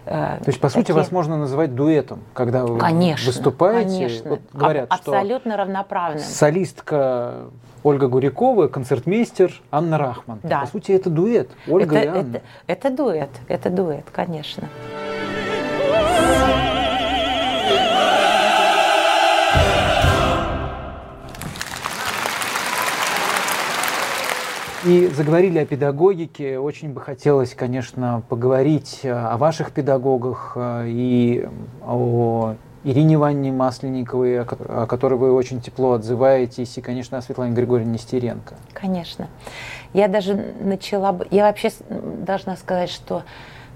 Э, 0.06 0.38
То 0.42 0.48
есть, 0.48 0.60
по 0.60 0.68
такие... 0.68 0.82
сути, 0.82 0.92
вас 0.92 1.10
можно 1.10 1.36
называть 1.36 1.74
дуэтом, 1.74 2.20
когда 2.34 2.64
вы 2.64 2.78
конечно, 2.78 3.26
выступаете. 3.26 3.90
Конечно, 3.90 4.30
вот 4.30 4.40
говорят, 4.52 4.86
а, 4.90 4.94
абсолютно 4.94 5.52
что 5.52 5.58
равноправным. 5.58 6.20
Солистка 6.20 7.34
Ольга 7.82 8.08
Гурякова, 8.08 8.68
концертмейстер 8.68 9.60
Анна 9.70 9.98
Рахман. 9.98 10.40
Да. 10.42 10.60
По 10.60 10.66
сути, 10.66 10.92
это 10.92 11.10
дуэт. 11.10 11.50
Ольга 11.68 11.96
это, 11.96 12.04
и 12.04 12.08
Анна. 12.08 12.36
Это, 12.36 12.42
это 12.66 12.90
дуэт, 12.90 13.30
это 13.48 13.70
дуэт, 13.70 14.04
конечно. 14.10 14.68
И 24.86 25.06
заговорили 25.06 25.58
о 25.58 25.64
педагогике. 25.64 26.58
Очень 26.58 26.92
бы 26.92 27.00
хотелось, 27.00 27.54
конечно, 27.54 28.22
поговорить 28.28 29.00
о 29.04 29.38
ваших 29.38 29.72
педагогах 29.72 30.52
э, 30.56 30.84
и 30.88 31.48
о 31.86 32.54
Ирине 32.84 33.14
Ивановне 33.14 33.50
Масленниковой, 33.50 34.42
о 34.42 34.86
которой 34.86 35.14
вы 35.14 35.32
очень 35.32 35.62
тепло 35.62 35.92
отзываетесь, 35.92 36.76
и, 36.76 36.82
конечно, 36.82 37.16
о 37.16 37.22
Светлане 37.22 37.54
Григорьевне 37.54 37.94
Нестеренко. 37.94 38.56
Конечно. 38.74 39.28
Я 39.94 40.06
даже 40.06 40.34
начала 40.60 41.12
бы... 41.12 41.26
Я 41.30 41.44
вообще 41.44 41.70
должна 41.88 42.54
сказать, 42.56 42.90
что 42.90 43.22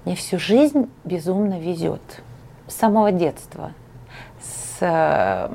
мне 0.05 0.15
всю 0.15 0.37
жизнь 0.37 0.91
безумно 1.05 1.59
везет. 1.59 2.21
С 2.67 2.75
самого 2.75 3.11
детства. 3.11 3.71
С 4.43 4.77
э, 4.81 5.49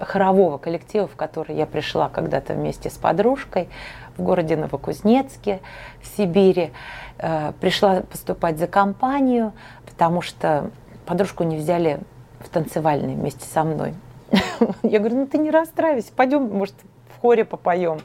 хорового 0.00 0.58
коллектива, 0.58 1.08
в 1.08 1.16
который 1.16 1.56
я 1.56 1.66
пришла 1.66 2.08
когда-то 2.08 2.54
вместе 2.54 2.90
с 2.90 2.94
подружкой 2.94 3.68
в 4.16 4.22
городе 4.22 4.56
Новокузнецке 4.56 5.60
в 6.00 6.16
Сибири. 6.16 6.72
Э, 7.18 7.52
пришла 7.60 8.00
поступать 8.00 8.58
за 8.58 8.66
компанию, 8.66 9.52
потому 9.86 10.22
что 10.22 10.70
подружку 11.06 11.44
не 11.44 11.56
взяли 11.56 12.00
в 12.40 12.48
танцевальный 12.48 13.14
вместе 13.14 13.46
со 13.46 13.64
мной. 13.64 13.94
Я 14.82 14.98
говорю, 14.98 15.16
ну 15.16 15.26
ты 15.26 15.38
не 15.38 15.50
расстраивайся, 15.50 16.12
пойдем, 16.14 16.50
может, 16.50 16.74
в 17.16 17.20
хоре 17.20 17.44
попоем, 17.44 18.00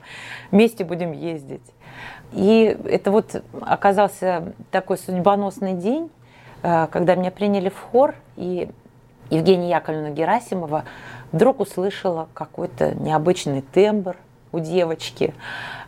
вместе 0.51 0.84
будем 0.84 1.12
ездить. 1.12 1.66
И 2.32 2.78
это 2.86 3.12
вот 3.12 3.44
оказался 3.62 4.54
такой 4.72 4.98
судьбоносный 4.98 5.74
день, 5.74 6.10
э, 6.62 6.88
когда 6.92 7.16
меня 7.16 7.32
приняли 7.32 7.70
в 7.70 7.80
хор, 7.80 8.16
и 8.36 8.70
Евгения 9.30 9.70
Яковлевна 9.70 10.10
Герасимова 10.10 10.86
вдруг 11.32 11.60
услышала 11.60 12.28
какой-то 12.34 12.96
необычный 12.96 13.62
тембр 13.62 14.18
у 14.51 14.60
девочки, 14.60 15.34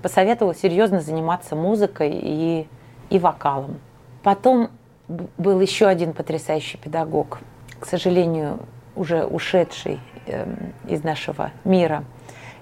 посоветовала 0.02 0.56
серьезно 0.56 1.02
заниматься 1.02 1.56
музыкой 1.56 2.12
и, 2.14 2.68
и 3.10 3.20
вокалом. 3.20 3.80
Потом 4.24 4.70
был 5.08 5.60
еще 5.60 5.88
один 5.88 6.14
потрясающий 6.14 6.78
педагог, 6.78 7.40
к 7.80 7.86
сожалению, 7.86 8.60
уже 8.96 9.26
ушедший 9.26 10.00
э, 10.28 10.46
из 10.88 11.04
нашего 11.04 11.52
мира, 11.64 12.04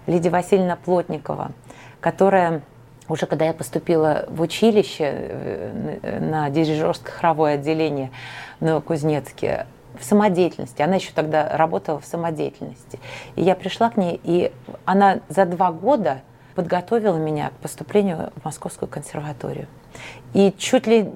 Лидия 0.08 0.30
Васильевна 0.30 0.76
Плотникова, 0.76 1.52
которая 2.00 2.62
уже 3.10 3.26
когда 3.26 3.46
я 3.46 3.54
поступила 3.54 4.26
в 4.30 4.42
училище 4.42 5.04
э, 5.04 6.20
на 6.22 6.50
дирижерско-хоровое 6.50 7.56
отделение 7.56 8.12
в 8.60 8.66
Новокузнецке, 8.66 9.66
в 10.00 10.04
самодеятельности. 10.04 10.82
Она 10.82 10.96
еще 10.96 11.12
тогда 11.14 11.58
работала 11.58 12.00
в 12.00 12.06
самодеятельности. 12.06 13.00
И 13.36 13.44
я 13.44 13.56
пришла 13.56 13.90
к 13.90 13.98
ней, 13.98 14.20
и 14.24 14.52
она 14.86 15.20
за 15.30 15.46
два 15.46 15.72
года 15.72 16.22
подготовила 16.56 17.18
меня 17.18 17.50
к 17.50 17.54
поступлению 17.62 18.32
в 18.36 18.46
Московскую 18.46 18.90
консерваторию. 18.90 19.68
И 20.34 20.54
чуть 20.58 20.88
ли 20.88 21.10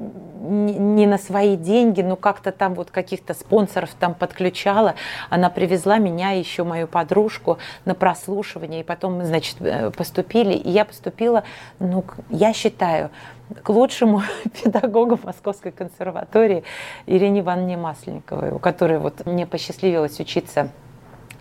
не 0.43 1.07
на 1.07 1.17
свои 1.17 1.55
деньги, 1.55 2.01
ну 2.01 2.17
как-то 2.17 2.51
там 2.51 2.73
вот 2.73 2.91
каких-то 2.91 3.33
спонсоров 3.33 3.91
там 3.97 4.13
подключала. 4.13 4.95
Она 5.29 5.49
привезла 5.49 5.99
меня, 5.99 6.31
еще 6.31 6.63
мою 6.63 6.87
подружку, 6.87 7.59
на 7.85 7.95
прослушивание, 7.95 8.81
и 8.81 8.83
потом 8.83 9.19
мы, 9.19 9.25
значит, 9.25 9.57
э, 9.61 9.89
поступили. 9.91 10.53
И 10.53 10.69
я 10.69 10.83
поступила, 10.83 11.43
ну, 11.79 12.03
я 12.29 12.53
считаю, 12.53 13.09
к 13.61 13.69
лучшему 13.69 14.23
педагогу 14.63 15.17
Московской 15.23 15.71
консерватории 15.71 16.63
Ирине 17.05 17.39
Ивановне 17.39 17.77
Масленниковой, 17.77 18.51
у 18.51 18.59
которой 18.59 18.99
вот 18.99 19.25
мне 19.25 19.47
посчастливилось 19.47 20.19
учиться 20.19 20.71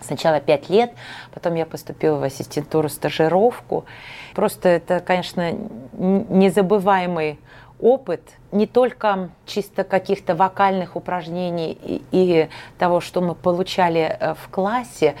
Сначала 0.03 0.41
пять 0.41 0.69
лет, 0.69 0.91
потом 1.33 1.55
я 1.55 1.65
поступила 1.65 2.17
в 2.17 2.23
ассистентуру 2.23 2.89
стажировку. 2.89 3.85
Просто 4.35 4.67
это, 4.67 4.99
конечно, 4.99 5.53
незабываемый 5.93 7.39
опыт 7.83 8.21
не 8.51 8.65
только 8.65 9.29
чисто 9.45 9.83
каких-то 9.83 10.35
вокальных 10.35 10.95
упражнений 10.95 11.77
и, 11.83 12.01
и 12.11 12.49
того, 12.77 13.01
что 13.01 13.21
мы 13.21 13.35
получали 13.35 14.17
э, 14.19 14.33
в 14.35 14.49
классе, 14.49 15.15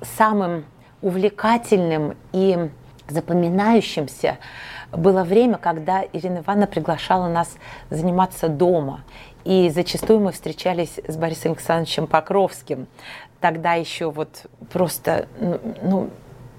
самым 0.00 0.64
увлекательным 1.02 2.16
и 2.32 2.70
запоминающимся 3.08 4.38
было 4.90 5.22
время, 5.22 5.58
когда 5.58 6.02
Ирина 6.12 6.38
Ивановна 6.38 6.66
приглашала 6.66 7.28
нас 7.28 7.56
заниматься 7.90 8.48
дома. 8.48 9.04
И 9.44 9.68
зачастую 9.70 10.20
мы 10.20 10.32
встречались 10.32 10.98
с 11.06 11.16
Борисом 11.16 11.52
Александровичем 11.52 12.06
Покровским. 12.06 12.86
Тогда 13.40 13.74
еще 13.74 14.10
вот 14.10 14.46
просто, 14.72 15.28
ну, 15.82 16.10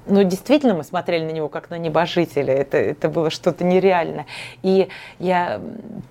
ну 0.10 0.22
ну, 0.22 0.24
действительно, 0.24 0.74
мы 0.74 0.84
смотрели 0.84 1.24
на 1.26 1.32
него 1.32 1.50
как 1.50 1.70
на 1.70 1.78
небожителя. 1.78 2.54
Это, 2.54 2.78
это 2.78 3.10
было 3.10 3.30
что-то 3.30 3.64
нереальное. 3.64 4.26
И 4.64 4.90
я 5.20 5.62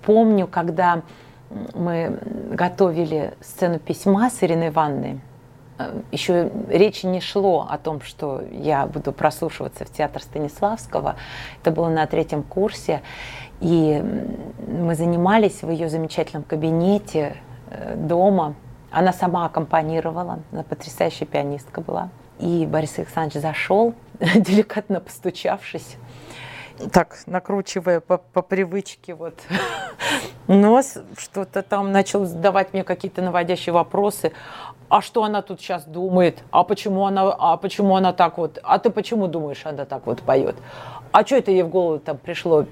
помню, 0.05 0.47
когда 0.47 1.03
мы 1.73 2.19
готовили 2.51 3.33
сцену 3.41 3.79
письма 3.79 4.29
с 4.29 4.43
Ириной 4.43 4.69
Ивановной, 4.69 5.19
э, 5.77 6.01
еще 6.11 6.51
речи 6.69 7.05
не 7.05 7.21
шло 7.21 7.67
о 7.69 7.77
том, 7.77 8.01
что 8.01 8.41
я 8.51 8.85
буду 8.85 9.11
прослушиваться 9.11 9.85
в 9.85 9.91
театр 9.91 10.21
Станиславского. 10.21 11.15
Это 11.61 11.71
было 11.71 11.89
на 11.89 12.05
третьем 12.07 12.43
курсе. 12.43 13.01
И 13.59 14.01
мы 14.67 14.95
занимались 14.95 15.63
в 15.63 15.69
ее 15.69 15.89
замечательном 15.89 16.43
кабинете 16.43 17.35
э, 17.69 17.95
дома. 17.95 18.55
Она 18.91 19.13
сама 19.13 19.45
аккомпанировала, 19.45 20.39
она 20.51 20.63
потрясающая 20.63 21.27
пианистка 21.27 21.81
была. 21.81 22.09
И 22.39 22.65
Борис 22.65 22.97
Александрович 22.97 23.41
зашел, 23.41 23.93
деликатно 24.19 25.01
постучавшись, 25.01 25.97
так 26.91 27.17
накручивая 27.25 27.99
по, 27.99 28.17
по 28.17 28.41
привычке 28.41 29.13
вот 29.13 29.35
нос, 30.47 30.97
что-то 31.17 31.61
там 31.61 31.91
начал 31.91 32.25
задавать 32.25 32.71
мне 32.71 32.83
какие-то 32.83 33.21
наводящие 33.21 33.73
вопросы. 33.73 34.31
А 34.87 35.01
что 35.01 35.23
она 35.23 35.41
тут 35.41 35.59
сейчас 35.59 35.83
думает? 35.83 36.41
А 36.49 36.63
почему 36.63 37.05
она, 37.05 37.35
а 37.37 37.57
почему 37.57 37.95
она 37.95 38.13
так 38.13 38.37
вот? 38.37 38.57
А 38.63 38.79
ты 38.79 38.89
почему 38.89 39.27
думаешь, 39.27 39.65
она 39.65 39.85
так 39.85 40.07
вот 40.07 40.21
поет? 40.21 40.55
А 41.11 41.25
что 41.25 41.37
это 41.37 41.51
ей 41.51 41.63
в 41.63 41.69
голову 41.69 41.99
там 41.99 42.17
пришло 42.17 42.65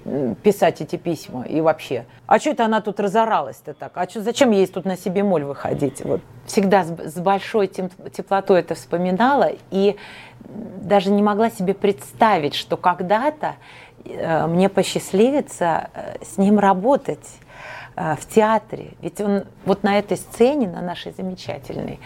писать 0.43 0.81
эти 0.81 0.95
письма 0.95 1.43
и 1.43 1.61
вообще? 1.61 2.05
А 2.27 2.39
что 2.39 2.51
это 2.51 2.65
она 2.65 2.81
тут 2.81 2.99
разоралась-то 2.99 3.73
так? 3.73 3.91
А 3.95 4.07
что, 4.07 4.21
зачем 4.21 4.51
ей 4.51 4.67
тут 4.67 4.85
на 4.85 4.95
себе 4.97 5.23
моль 5.23 5.43
выходить? 5.43 6.03
Вот. 6.03 6.21
Всегда 6.45 6.83
с, 6.83 7.13
с 7.13 7.19
большой 7.19 7.67
теплотой 7.67 8.59
это 8.59 8.75
вспоминала 8.75 9.51
и 9.71 9.95
даже 10.81 11.11
не 11.11 11.23
могла 11.23 11.49
себе 11.49 11.73
представить, 11.73 12.53
что 12.53 12.77
когда-то 12.77 13.55
э, 14.05 14.47
мне 14.47 14.69
посчастливится 14.69 15.89
э, 15.93 16.23
с 16.23 16.37
ним 16.37 16.59
работать 16.59 17.27
э, 17.95 18.15
в 18.15 18.27
театре. 18.27 18.91
Ведь 19.01 19.19
он 19.19 19.45
вот 19.65 19.83
на 19.83 19.97
этой 19.97 20.17
сцене, 20.17 20.67
на 20.67 20.81
нашей 20.81 21.11
замечательной, 21.11 21.99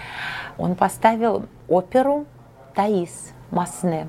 он 0.58 0.76
поставил 0.76 1.46
оперу 1.67 2.26
«Таис» 2.74 3.34
Масне 3.52 4.08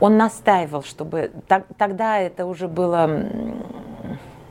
он 0.00 0.16
настаивал, 0.16 0.82
чтобы 0.82 1.30
так, 1.46 1.66
тогда 1.76 2.18
это 2.18 2.46
уже 2.46 2.68
было 2.68 3.06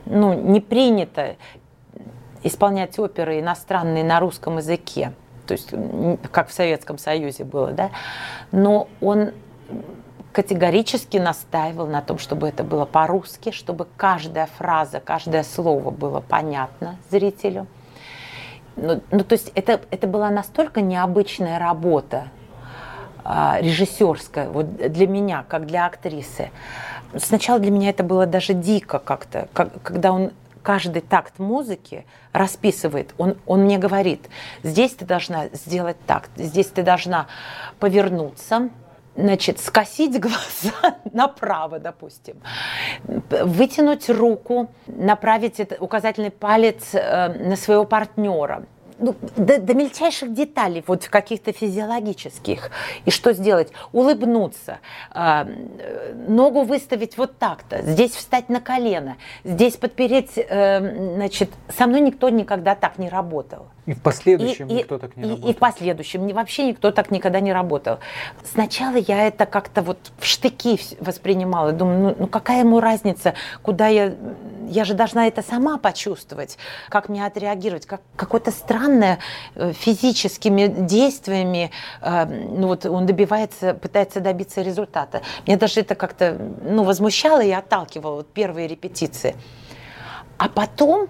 ну, 0.06 0.32
не 0.34 0.60
принято 0.60 1.36
исполнять 2.42 2.98
оперы 2.98 3.40
иностранные 3.40 4.04
на 4.04 4.20
русском 4.20 4.58
языке, 4.58 5.12
то 5.46 5.52
есть 5.52 5.74
как 6.30 6.48
в 6.48 6.52
Советском 6.52 6.96
Союзе 6.96 7.44
было, 7.44 7.72
да, 7.72 7.90
но 8.52 8.88
он 9.00 9.32
категорически 10.32 11.16
настаивал 11.16 11.86
на 11.86 12.02
том, 12.02 12.18
чтобы 12.18 12.48
это 12.48 12.62
было 12.62 12.84
по-русски, 12.84 13.50
чтобы 13.50 13.86
каждая 13.96 14.46
фраза, 14.46 15.00
каждое 15.00 15.42
слово 15.42 15.90
было 15.90 16.20
понятно 16.20 16.96
зрителю. 17.10 17.66
Ну, 18.76 19.00
ну 19.10 19.24
то 19.24 19.32
есть 19.32 19.50
это, 19.54 19.80
это 19.90 20.06
была 20.06 20.30
настолько 20.30 20.80
необычная 20.80 21.58
работа, 21.58 22.28
а, 23.24 23.58
режиссерская, 23.60 24.48
вот 24.48 24.76
для 24.76 25.06
меня, 25.06 25.44
как 25.48 25.66
для 25.66 25.86
актрисы. 25.86 26.50
Сначала 27.16 27.58
для 27.58 27.70
меня 27.70 27.90
это 27.90 28.02
было 28.02 28.26
даже 28.26 28.54
дико 28.54 28.98
как-то, 28.98 29.48
как, 29.52 29.82
когда 29.82 30.12
он 30.12 30.30
каждый 30.62 31.02
такт 31.02 31.38
музыки 31.38 32.06
расписывает. 32.32 33.14
Он, 33.18 33.36
он 33.46 33.62
мне 33.62 33.78
говорит, 33.78 34.28
здесь 34.62 34.94
ты 34.94 35.04
должна 35.04 35.48
сделать 35.48 35.96
так, 36.06 36.28
здесь 36.36 36.66
ты 36.66 36.82
должна 36.82 37.26
повернуться, 37.78 38.70
значит, 39.16 39.58
скосить 39.58 40.20
глаза 40.20 40.98
направо, 41.12 41.78
допустим, 41.78 42.36
вытянуть 43.28 44.08
руку, 44.08 44.70
направить 44.86 45.60
указательный 45.80 46.30
палец 46.30 46.94
э, 46.94 47.48
на 47.48 47.56
своего 47.56 47.84
партнера, 47.84 48.64
ну, 49.00 49.14
до, 49.36 49.58
до 49.58 49.74
мельчайших 49.74 50.32
деталей, 50.32 50.84
вот 50.86 51.06
каких-то 51.08 51.52
физиологических. 51.52 52.70
И 53.04 53.10
что 53.10 53.32
сделать? 53.32 53.72
Улыбнуться, 53.92 54.78
э, 55.14 55.44
ногу 56.28 56.62
выставить 56.62 57.16
вот 57.16 57.38
так-то, 57.38 57.82
здесь 57.82 58.12
встать 58.12 58.48
на 58.48 58.60
колено, 58.60 59.16
здесь 59.44 59.76
подпереть, 59.76 60.32
э, 60.36 61.14
значит, 61.14 61.50
со 61.68 61.86
мной 61.86 62.00
никто 62.00 62.28
никогда 62.28 62.74
так 62.74 62.98
не 62.98 63.08
работал. 63.08 63.66
И 63.86 63.94
в 63.94 64.02
последующем 64.02 64.68
и, 64.68 64.74
никто 64.74 64.96
и, 64.96 64.98
так 64.98 65.16
не 65.16 65.24
и, 65.24 65.28
работал. 65.28 65.50
И 65.50 65.52
в 65.52 65.56
последующем 65.56 66.28
вообще 66.28 66.68
никто 66.68 66.90
так 66.92 67.10
никогда 67.10 67.40
не 67.40 67.52
работал. 67.52 67.98
Сначала 68.44 68.96
я 68.96 69.26
это 69.26 69.46
как-то 69.46 69.82
вот 69.82 69.98
в 70.18 70.26
штыки 70.26 70.78
воспринимала. 71.00 71.72
Думаю, 71.72 71.98
ну, 72.00 72.16
ну 72.18 72.26
какая 72.26 72.60
ему 72.60 72.80
разница, 72.80 73.34
куда 73.62 73.88
я... 73.88 74.14
Я 74.70 74.84
же 74.84 74.94
должна 74.94 75.26
это 75.26 75.42
сама 75.42 75.78
почувствовать, 75.78 76.56
как 76.90 77.08
мне 77.08 77.26
отреагировать, 77.26 77.86
как 77.86 78.02
какое-то 78.14 78.52
странное 78.52 79.18
э, 79.56 79.72
физическими 79.72 80.68
действиями, 80.68 81.72
э, 82.00 82.24
ну 82.24 82.68
вот 82.68 82.86
он 82.86 83.04
добивается, 83.04 83.74
пытается 83.74 84.20
добиться 84.20 84.62
результата. 84.62 85.22
Мне 85.44 85.56
даже 85.56 85.80
это 85.80 85.96
как-то, 85.96 86.36
ну, 86.62 86.84
возмущало 86.84 87.40
и 87.40 87.50
отталкивало 87.50 88.16
вот 88.16 88.32
первые 88.32 88.68
репетиции. 88.68 89.34
А 90.38 90.48
потом 90.48 91.08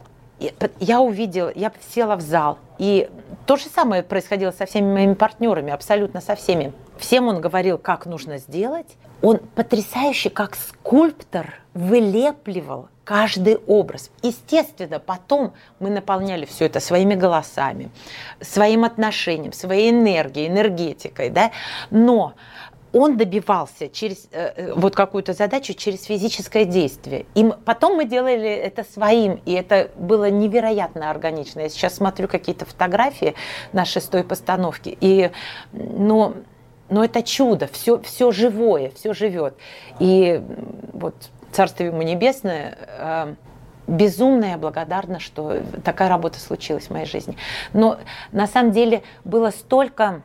я 0.78 1.02
увидела, 1.02 1.52
я 1.54 1.70
села 1.94 2.16
в 2.16 2.22
зал, 2.22 2.58
и 2.78 3.10
то 3.44 3.56
же 3.56 3.66
самое 3.66 4.02
происходило 4.02 4.52
со 4.52 4.64
всеми 4.64 4.90
моими 4.90 5.12
партнерами, 5.12 5.70
абсолютно 5.70 6.22
со 6.22 6.34
всеми. 6.34 6.72
Всем 6.96 7.28
он 7.28 7.42
говорил, 7.42 7.76
как 7.76 8.06
нужно 8.06 8.38
сделать. 8.38 8.96
Он 9.20 9.36
потрясающий, 9.36 10.30
как 10.30 10.56
скульптор, 10.56 11.60
вылепливал 11.74 12.88
каждый 13.10 13.56
образ. 13.66 14.12
Естественно, 14.22 15.00
потом 15.00 15.52
мы 15.80 15.90
наполняли 15.90 16.44
все 16.44 16.66
это 16.66 16.78
своими 16.78 17.16
голосами, 17.16 17.90
своим 18.40 18.84
отношением, 18.84 19.52
своей 19.52 19.90
энергией, 19.90 20.46
энергетикой, 20.46 21.28
да. 21.28 21.50
Но 21.90 22.34
он 22.92 23.16
добивался 23.16 23.88
через 23.88 24.28
э, 24.30 24.52
э, 24.54 24.74
вот 24.74 24.94
какую-то 24.94 25.32
задачу 25.32 25.74
через 25.74 26.04
физическое 26.04 26.64
действие. 26.64 27.26
И 27.34 27.50
потом 27.64 27.96
мы 27.96 28.04
делали 28.04 28.48
это 28.48 28.84
своим, 28.84 29.40
и 29.44 29.54
это 29.54 29.90
было 29.96 30.30
невероятно 30.30 31.10
органично. 31.10 31.62
Я 31.62 31.68
сейчас 31.68 31.96
смотрю 31.96 32.28
какие-то 32.28 32.64
фотографии 32.64 33.34
на 33.72 33.84
шестой 33.86 34.22
постановке, 34.22 34.96
и 35.00 35.32
ну, 35.72 36.34
ну 36.88 37.02
это 37.02 37.24
чудо, 37.24 37.68
все, 37.72 38.00
все 38.02 38.30
живое, 38.30 38.92
все 38.94 39.12
живет. 39.14 39.56
И 39.98 40.40
вот 40.92 41.16
Царство 41.52 41.84
ему 41.84 42.02
небесное, 42.02 42.78
э, 42.78 43.34
безумно 43.86 44.46
я 44.46 44.58
благодарна, 44.58 45.18
что 45.18 45.60
такая 45.84 46.08
работа 46.08 46.38
случилась 46.38 46.86
в 46.86 46.90
моей 46.90 47.06
жизни. 47.06 47.36
Но 47.72 47.98
на 48.32 48.46
самом 48.46 48.72
деле 48.72 49.02
было 49.24 49.50
столько 49.50 50.22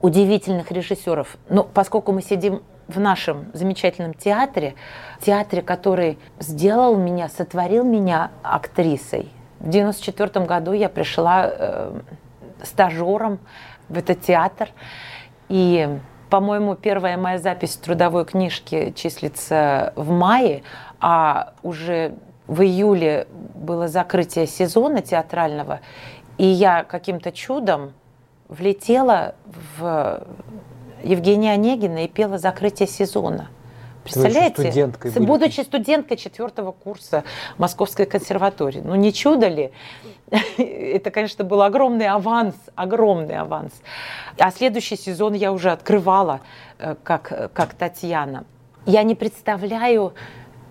удивительных 0.00 0.70
режиссеров. 0.72 1.36
Но 1.48 1.64
поскольку 1.64 2.12
мы 2.12 2.22
сидим 2.22 2.62
в 2.88 2.98
нашем 2.98 3.50
замечательном 3.52 4.14
театре, 4.14 4.74
театре, 5.20 5.62
который 5.62 6.18
сделал 6.40 6.96
меня, 6.96 7.28
сотворил 7.28 7.84
меня 7.84 8.30
актрисой. 8.42 9.30
В 9.60 9.68
1994 9.68 10.44
году 10.44 10.72
я 10.72 10.88
пришла 10.88 11.46
э, 11.46 12.00
стажером 12.62 13.38
в 13.88 13.96
этот 13.96 14.20
театр. 14.22 14.68
И, 15.48 15.88
по-моему, 16.32 16.76
первая 16.76 17.18
моя 17.18 17.36
запись 17.36 17.76
в 17.76 17.80
трудовой 17.82 18.24
книжке 18.24 18.94
числится 18.94 19.92
в 19.96 20.10
мае, 20.12 20.62
а 20.98 21.52
уже 21.62 22.14
в 22.46 22.62
июле 22.62 23.26
было 23.54 23.86
закрытие 23.86 24.46
сезона 24.46 25.02
театрального, 25.02 25.80
и 26.38 26.46
я 26.46 26.84
каким-то 26.84 27.32
чудом 27.32 27.92
влетела 28.48 29.34
в 29.76 30.26
Евгения 31.02 31.52
Онегина 31.52 32.06
и 32.06 32.08
пела 32.08 32.38
закрытие 32.38 32.88
сезона. 32.88 33.50
Представляете? 34.04 34.62
Студенткой 34.62 35.12
Будучи 35.12 35.60
студенткой 35.60 36.16
четвертого 36.16 36.72
курса 36.72 37.24
Московской 37.58 38.06
консерватории. 38.06 38.80
Ну 38.84 38.94
не 38.94 39.12
чудо 39.12 39.48
ли? 39.48 39.72
Это, 40.58 41.10
конечно, 41.10 41.44
был 41.44 41.62
огромный 41.62 42.08
аванс, 42.08 42.54
огромный 42.74 43.36
аванс. 43.36 43.72
А 44.38 44.50
следующий 44.50 44.96
сезон 44.96 45.34
я 45.34 45.52
уже 45.52 45.70
открывала 45.70 46.40
э, 46.78 46.96
как, 47.02 47.52
как 47.52 47.74
Татьяна. 47.74 48.44
Я 48.86 49.04
не 49.04 49.14
представляю, 49.14 50.14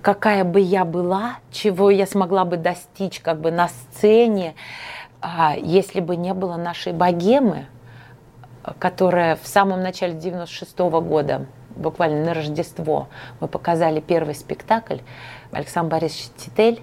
какая 0.02 0.44
бы 0.44 0.60
я 0.60 0.84
была, 0.84 1.38
чего 1.52 1.90
я 1.90 2.06
смогла 2.06 2.44
бы 2.44 2.58
достичь 2.58 3.22
как 3.22 3.40
бы 3.40 3.52
на 3.52 3.70
сцене, 3.70 4.56
а 5.22 5.56
если 5.56 6.00
бы 6.00 6.16
не 6.16 6.34
было 6.34 6.58
нашей 6.58 6.94
богемы, 6.94 7.68
которая 8.80 9.36
в 9.36 9.48
самом 9.48 9.82
начале 9.82 10.14
96 10.14 10.80
-го 10.80 11.02
года, 11.02 11.46
буквально 11.76 12.26
на 12.26 12.34
Рождество, 12.34 13.08
мы 13.40 13.48
показали 13.48 14.00
первый 14.00 14.36
спектакль. 14.36 14.98
Александр 15.52 15.92
Борисович 15.92 16.30
Титель, 16.38 16.82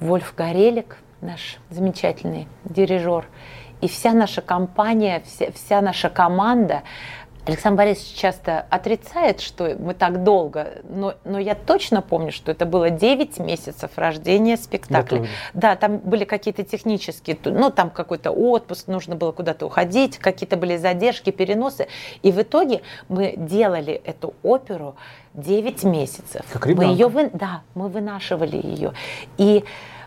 Вольф 0.00 0.34
Горелик, 0.36 0.98
наш 1.20 1.58
замечательный 1.70 2.48
дирижер, 2.64 3.26
и 3.80 3.88
вся 3.88 4.12
наша 4.12 4.42
компания, 4.42 5.22
вся, 5.24 5.50
вся 5.52 5.80
наша 5.80 6.08
команда 6.08 6.82
Александр 7.46 7.78
Борисович 7.78 8.14
часто 8.14 8.66
отрицает, 8.70 9.40
что 9.40 9.76
мы 9.78 9.94
так 9.94 10.24
долго, 10.24 10.82
но, 10.88 11.14
но 11.24 11.38
я 11.38 11.54
точно 11.54 12.02
помню, 12.02 12.32
что 12.32 12.50
это 12.50 12.66
было 12.66 12.90
9 12.90 13.38
месяцев 13.38 13.92
рождения 13.96 14.56
спектакля. 14.56 15.26
Да, 15.54 15.76
там 15.76 15.98
были 15.98 16.24
какие-то 16.24 16.64
технические, 16.64 17.38
ну 17.44 17.70
там 17.70 17.90
какой-то 17.90 18.32
отпуск, 18.32 18.88
нужно 18.88 19.14
было 19.14 19.30
куда-то 19.30 19.66
уходить, 19.66 20.18
какие-то 20.18 20.56
были 20.56 20.76
задержки, 20.76 21.30
переносы. 21.30 21.86
И 22.22 22.32
в 22.32 22.42
итоге 22.42 22.82
мы 23.08 23.34
делали 23.36 23.94
эту 24.04 24.34
оперу 24.42 24.96
9 25.34 25.84
месяцев. 25.84 26.44
Как 26.52 26.66
мы 26.66 26.84
ее, 26.84 27.06
вы... 27.06 27.30
да, 27.32 27.62
мы 27.74 27.88
вынашивали 27.88 28.56
ее. 28.56 28.92
И 29.38 29.64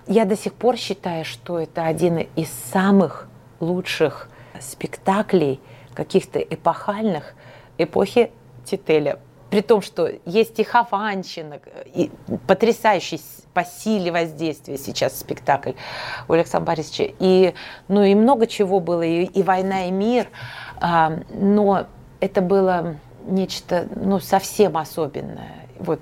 я 0.08 0.26
до 0.26 0.36
сих 0.36 0.54
пор 0.54 0.76
считаю, 0.76 1.24
что 1.24 1.60
это 1.60 1.86
один 1.86 2.28
из 2.36 2.50
самых 2.74 3.30
лучших 3.60 4.30
спектаклей, 4.60 5.60
каких-то 6.00 6.40
эпохальных 6.40 7.34
эпохи 7.78 8.32
Тителя. 8.64 9.20
При 9.50 9.62
том, 9.62 9.82
что 9.82 10.10
есть 10.26 10.58
и 10.60 10.64
Хованщина, 10.64 11.60
и 11.94 12.10
потрясающий 12.48 13.20
по 13.54 13.66
силе 13.66 14.10
воздействия 14.12 14.78
сейчас 14.78 15.20
спектакль 15.20 15.72
у 16.30 16.34
Александра 16.34 16.68
Борисовича. 16.68 17.14
И, 17.20 17.54
ну, 17.90 18.04
и 18.04 18.16
много 18.16 18.48
чего 18.48 18.80
было, 18.80 19.02
и, 19.02 19.24
и 19.26 19.44
«Война 19.44 19.88
и 19.88 19.92
мир», 19.92 20.28
а, 20.80 21.20
но 21.34 21.88
это 22.22 22.42
было 22.42 22.96
нечто 23.26 23.88
ну, 23.96 24.20
совсем 24.20 24.78
особенное, 24.78 25.68
вот 25.80 26.00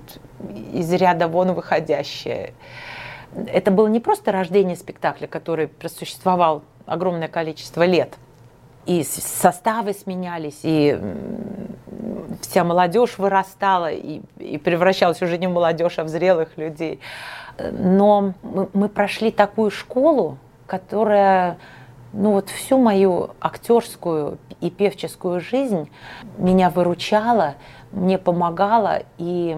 из 0.72 0.92
ряда 0.92 1.26
вон 1.26 1.54
выходящее. 1.54 2.54
Это 3.34 3.72
было 3.72 3.88
не 3.88 3.98
просто 3.98 4.30
рождение 4.30 4.76
спектакля, 4.76 5.26
который 5.26 5.66
просуществовал 5.66 6.62
огромное 6.86 7.28
количество 7.28 7.84
лет– 7.84 8.14
и 8.86 9.02
составы 9.02 9.92
сменялись, 9.92 10.60
и 10.62 10.98
вся 12.40 12.64
молодежь 12.64 13.18
вырастала 13.18 13.90
и, 13.90 14.22
и 14.38 14.58
превращалась 14.58 15.20
уже 15.22 15.38
не 15.38 15.46
в 15.46 15.50
молодежь, 15.50 15.98
а 15.98 16.04
в 16.04 16.08
зрелых 16.08 16.56
людей. 16.56 17.00
Но 17.72 18.34
мы, 18.42 18.68
мы 18.72 18.88
прошли 18.88 19.30
такую 19.30 19.70
школу, 19.70 20.38
которая 20.66 21.58
ну 22.12 22.32
вот 22.32 22.48
всю 22.48 22.78
мою 22.78 23.30
актерскую 23.40 24.38
и 24.60 24.70
певческую 24.70 25.40
жизнь 25.40 25.90
меня 26.38 26.70
выручала, 26.70 27.54
мне 27.92 28.18
помогала, 28.18 29.02
и 29.18 29.56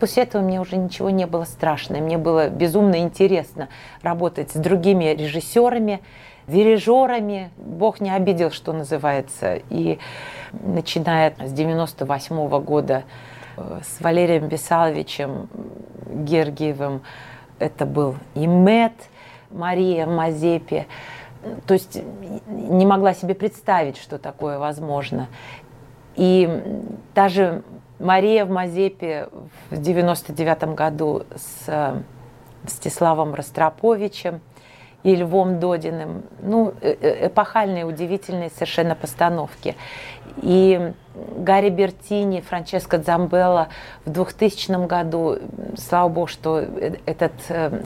после 0.00 0.24
этого 0.24 0.42
мне 0.42 0.60
уже 0.60 0.76
ничего 0.76 1.10
не 1.10 1.26
было 1.26 1.44
страшно. 1.44 1.98
Мне 1.98 2.18
было 2.18 2.48
безумно 2.48 3.00
интересно 3.00 3.68
работать 4.02 4.50
с 4.52 4.54
другими 4.54 5.04
режиссерами, 5.14 6.00
дирижерами. 6.52 7.50
Бог 7.56 8.00
не 8.00 8.10
обидел, 8.10 8.50
что 8.50 8.72
называется. 8.72 9.60
И 9.70 9.98
начиная 10.52 11.34
с 11.44 11.52
98 11.52 12.36
-го 12.36 12.62
года 12.62 13.04
э, 13.56 13.80
с 13.82 14.00
Валерием 14.00 14.48
Бесаловичем 14.48 15.48
Гергиевым, 16.06 17.02
это 17.58 17.86
был 17.86 18.16
и 18.34 18.46
Мэтт, 18.46 19.08
Мария 19.50 20.06
Мазепи. 20.06 20.86
То 21.66 21.74
есть 21.74 22.00
не 22.46 22.86
могла 22.86 23.14
себе 23.14 23.34
представить, 23.34 23.96
что 23.96 24.18
такое 24.18 24.58
возможно. 24.58 25.28
И 26.14 26.62
даже 27.14 27.62
Мария 27.98 28.44
в 28.44 28.50
Мазепе 28.50 29.28
в 29.70 29.80
99 29.80 30.74
году 30.74 31.24
с 31.34 31.94
Мстиславом 32.64 33.34
Ростроповичем– 33.34 34.40
и 35.02 35.16
Львом 35.16 35.58
Додиным. 35.58 36.22
Ну, 36.40 36.74
э, 36.80 36.94
э, 37.00 37.26
эпохальные, 37.26 37.84
удивительные 37.84 38.50
совершенно 38.50 38.94
постановки. 38.94 39.76
И 40.40 40.92
Гарри 41.14 41.70
Бертини, 41.70 42.40
Франческо 42.40 42.98
Дзамбелла 42.98 43.68
в 44.04 44.10
2000 44.10 44.86
году, 44.86 45.38
слава 45.76 46.08
богу, 46.08 46.26
что 46.28 46.60
э, 46.60 46.94
этот 47.06 47.32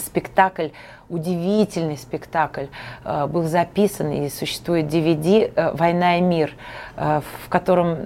спектакль 0.00 0.68
удивительный 1.08 1.96
спектакль 1.96 2.66
э, 3.04 3.26
был 3.26 3.42
записан 3.42 4.10
и 4.10 4.28
существует 4.28 4.86
DVD 4.86 5.52
э, 5.54 5.72
«Война 5.74 6.18
и 6.18 6.20
мир», 6.20 6.52
э, 6.96 7.20
в 7.44 7.48
котором 7.48 7.96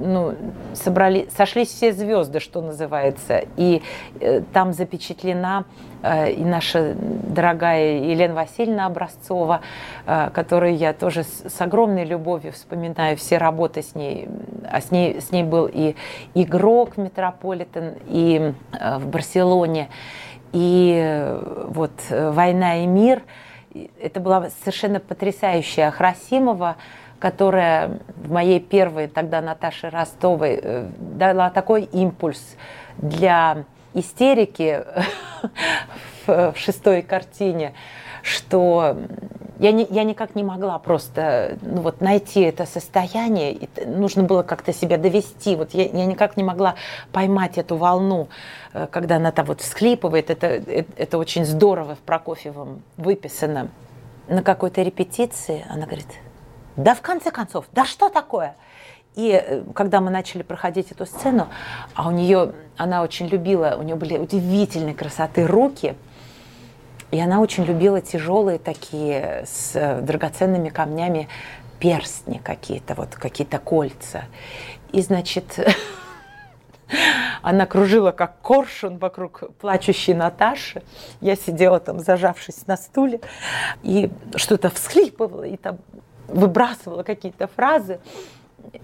ну, 0.00 0.34
собрали, 0.74 1.28
сошлись 1.36 1.68
все 1.68 1.92
звезды, 1.92 2.40
что 2.40 2.60
называется, 2.60 3.42
и 3.56 3.82
там 4.52 4.72
запечатлена 4.72 5.64
и 6.02 6.42
наша 6.42 6.94
дорогая 6.96 7.98
Елена 7.98 8.34
Васильевна 8.34 8.86
Образцова, 8.86 9.60
которую 10.32 10.74
я 10.74 10.94
тоже 10.94 11.24
с 11.24 11.60
огромной 11.60 12.06
любовью 12.06 12.52
вспоминаю 12.52 13.18
все 13.18 13.36
работы 13.36 13.82
с 13.82 13.94
ней. 13.94 14.26
А 14.70 14.80
с 14.80 14.90
ней, 14.90 15.20
с 15.20 15.30
ней 15.30 15.42
был 15.42 15.68
и 15.70 15.94
игрок 16.34 16.96
Метрополитен, 16.96 17.96
и 18.06 18.54
в 18.72 19.06
Барселоне. 19.08 19.90
И 20.52 21.00
э, 21.00 21.66
вот 21.68 21.92
э, 22.08 22.30
«Война 22.30 22.82
и 22.82 22.86
мир»– 22.86 23.22
это 24.00 24.20
была 24.20 24.50
совершенно 24.60 25.00
потрясающая 25.00 25.90
Храсимова, 25.90 26.76
которая 27.18 28.00
в 28.16 28.30
моей 28.32 28.58
первой 28.60 29.06
тогда 29.06 29.40
Наташе 29.40 29.90
Ростовой 29.90 30.58
э, 30.60 30.88
дала 30.98 31.50
такой 31.50 31.84
импульс 31.84 32.56
для 32.96 33.64
истерики 33.94 34.84
в 36.26 36.54
шестой 36.56 37.02
картине, 37.02 37.74
что 38.22 38.96
я, 39.60 39.72
не, 39.72 39.86
я 39.90 40.04
никак 40.04 40.34
не 40.34 40.42
могла 40.42 40.78
просто 40.78 41.58
ну, 41.60 41.82
вот, 41.82 42.00
найти 42.00 42.40
это 42.40 42.64
состояние. 42.64 43.52
И 43.52 43.68
нужно 43.84 44.22
было 44.22 44.42
как-то 44.42 44.72
себя 44.72 44.96
довести. 44.96 45.54
Вот 45.54 45.74
я, 45.74 45.84
я 45.84 46.06
никак 46.06 46.38
не 46.38 46.42
могла 46.42 46.76
поймать 47.12 47.58
эту 47.58 47.76
волну, 47.76 48.28
э, 48.72 48.86
когда 48.90 49.16
она 49.16 49.32
там 49.32 49.44
вот 49.44 49.60
всхлипывает. 49.60 50.30
Это, 50.30 50.46
это, 50.46 50.90
это 50.96 51.18
очень 51.18 51.44
здорово 51.44 51.94
в 51.94 51.98
Прокофьевом 51.98 52.82
выписано. 52.96 53.68
На 54.28 54.42
какой-то 54.42 54.80
репетиции 54.80 55.66
она 55.68 55.84
говорит, 55.84 56.08
да 56.76 56.94
в 56.94 57.02
конце 57.02 57.30
концов, 57.30 57.66
да 57.72 57.84
что 57.84 58.08
такое? 58.08 58.56
И 59.14 59.30
э, 59.30 59.62
когда 59.74 60.00
мы 60.00 60.10
начали 60.10 60.42
проходить 60.42 60.90
эту 60.90 61.04
сцену, 61.04 61.48
а 61.94 62.08
у 62.08 62.12
нее, 62.12 62.54
она 62.78 63.02
очень 63.02 63.26
любила, 63.26 63.76
у 63.78 63.82
нее 63.82 63.96
были 63.96 64.16
удивительной 64.16 64.94
красоты 64.94 65.46
руки, 65.46 65.96
и 67.10 67.18
она 67.18 67.40
очень 67.40 67.64
любила 67.64 68.00
тяжелые 68.00 68.58
такие 68.58 69.44
с 69.46 69.72
э, 69.74 70.00
драгоценными 70.00 70.68
камнями 70.68 71.28
перстни 71.80 72.38
какие-то, 72.38 72.94
вот 72.94 73.14
какие-то 73.14 73.58
кольца. 73.58 74.24
И, 74.92 75.00
значит, 75.02 75.58
она 77.42 77.66
кружила 77.66 78.12
как 78.12 78.40
коршун 78.42 78.98
вокруг 78.98 79.42
плачущей 79.58 80.14
Наташи. 80.14 80.82
Я 81.20 81.34
сидела 81.34 81.80
там, 81.80 81.98
зажавшись 81.98 82.66
на 82.66 82.76
стуле, 82.76 83.20
и 83.82 84.10
что-то 84.36 84.70
всхлипывала, 84.70 85.44
и 85.44 85.56
там 85.56 85.78
выбрасывала 86.28 87.02
какие-то 87.02 87.48
фразы. 87.48 88.00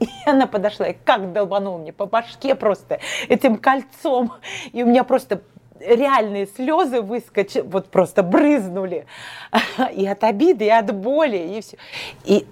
И 0.00 0.08
она 0.26 0.46
подошла 0.46 0.88
и 0.88 0.92
как 0.92 1.32
долбанула 1.32 1.78
мне 1.78 1.92
по 1.92 2.06
башке 2.06 2.54
просто 2.54 2.98
этим 3.28 3.56
кольцом. 3.56 4.32
И 4.72 4.82
у 4.82 4.86
меня 4.86 5.04
просто 5.04 5.40
реальные 5.80 6.46
слезы 6.46 7.00
выскочили, 7.00 7.62
вот 7.62 7.88
просто 7.88 8.22
брызнули. 8.22 9.06
И 9.94 10.06
от 10.06 10.24
обиды, 10.24 10.66
и 10.66 10.70
от 10.70 10.94
боли, 10.94 11.36
и 11.36 11.60
все. 11.60 11.76
И 12.24 12.46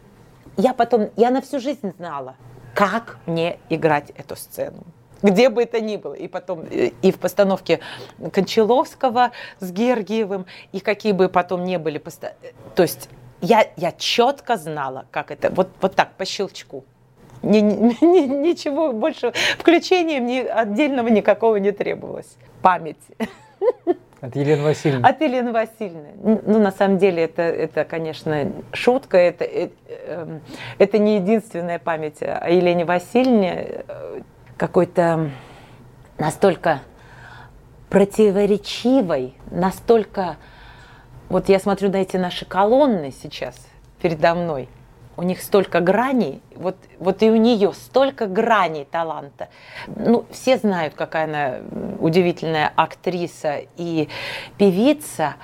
я 0.56 0.72
потом, 0.74 1.10
я 1.16 1.30
на 1.30 1.40
всю 1.40 1.60
жизнь 1.60 1.92
знала, 1.96 2.36
как 2.74 3.18
мне 3.26 3.58
играть 3.68 4.10
эту 4.10 4.36
сцену 4.36 4.84
где 5.22 5.48
бы 5.48 5.62
это 5.62 5.80
ни 5.80 5.96
было. 5.96 6.14
И 6.14 6.28
потом 6.28 6.66
э, 6.70 6.90
и 7.02 7.10
в 7.10 7.18
постановке 7.18 7.80
Кончаловского 8.32 9.32
с 9.60 9.72
Гергиевым, 9.72 10.46
и 10.72 10.80
какие 10.80 11.12
бы 11.12 11.28
потом 11.28 11.64
не 11.64 11.78
были. 11.78 11.98
Посто... 11.98 12.34
То 12.74 12.82
есть 12.82 13.08
я, 13.40 13.66
я 13.76 13.92
четко 13.92 14.56
знала, 14.56 15.06
как 15.10 15.30
это, 15.30 15.50
вот, 15.50 15.68
вот 15.80 15.94
так, 15.94 16.12
по 16.16 16.24
щелчку. 16.24 16.84
Ни, 17.46 17.60
ни, 17.60 18.04
ни, 18.04 18.48
ничего 18.48 18.92
больше, 18.92 19.32
включения 19.58 20.20
мне 20.20 20.42
отдельного 20.42 21.08
никакого 21.08 21.56
не 21.56 21.72
требовалось. 21.72 22.36
Память. 22.62 22.96
От 24.20 24.34
Елены 24.34 24.62
Васильевны. 24.62 25.06
От 25.06 25.20
Елены 25.20 25.52
Васильевны. 25.52 26.40
Ну, 26.44 26.58
на 26.58 26.72
самом 26.72 26.98
деле, 26.98 27.24
это, 27.24 27.42
это 27.42 27.84
конечно, 27.84 28.50
шутка. 28.72 29.18
Это, 29.18 29.44
это, 29.44 29.74
эм, 30.06 30.40
это 30.78 30.98
не 30.98 31.16
единственная 31.16 31.78
память 31.78 32.22
о 32.22 32.48
Елене 32.48 32.84
Васильевне. 32.84 33.84
Какой-то 34.56 35.30
настолько 36.18 36.80
противоречивой, 37.90 39.34
настолько 39.50 40.38
вот 41.28 41.48
я 41.48 41.58
смотрю 41.58 41.90
на 41.90 41.96
эти 41.96 42.16
наши 42.16 42.44
колонны 42.44 43.12
сейчас 43.12 43.56
передо 44.00 44.34
мной. 44.34 44.68
У 45.16 45.22
них 45.22 45.40
столько 45.40 45.80
граней, 45.80 46.42
вот, 46.54 46.76
вот 46.98 47.22
и 47.22 47.30
у 47.30 47.36
нее 47.36 47.72
столько 47.72 48.26
граней 48.26 48.84
таланта. 48.84 49.48
Ну, 49.86 50.26
все 50.30 50.58
знают, 50.58 50.94
какая 50.94 51.24
она 51.24 51.98
удивительная 51.98 52.70
актриса 52.76 53.62
и 53.76 54.08
певица, 54.58 55.36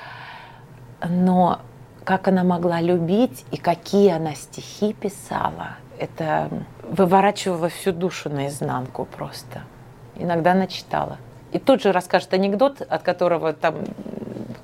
но 1.08 1.60
как 2.04 2.28
она 2.28 2.44
могла 2.44 2.80
любить 2.80 3.44
и 3.50 3.56
какие 3.56 4.10
она 4.10 4.34
стихи 4.34 4.92
писала, 4.92 5.76
это 5.98 6.48
выворачивало 6.82 7.68
всю 7.68 7.92
душу 7.92 8.28
наизнанку 8.28 9.04
просто. 9.04 9.62
Иногда 10.16 10.52
она 10.52 10.66
читала. 10.66 11.18
И 11.52 11.58
тут 11.58 11.82
же 11.82 11.92
расскажет 11.92 12.34
анекдот, 12.34 12.80
от 12.80 13.02
которого 13.02 13.52
там 13.52 13.76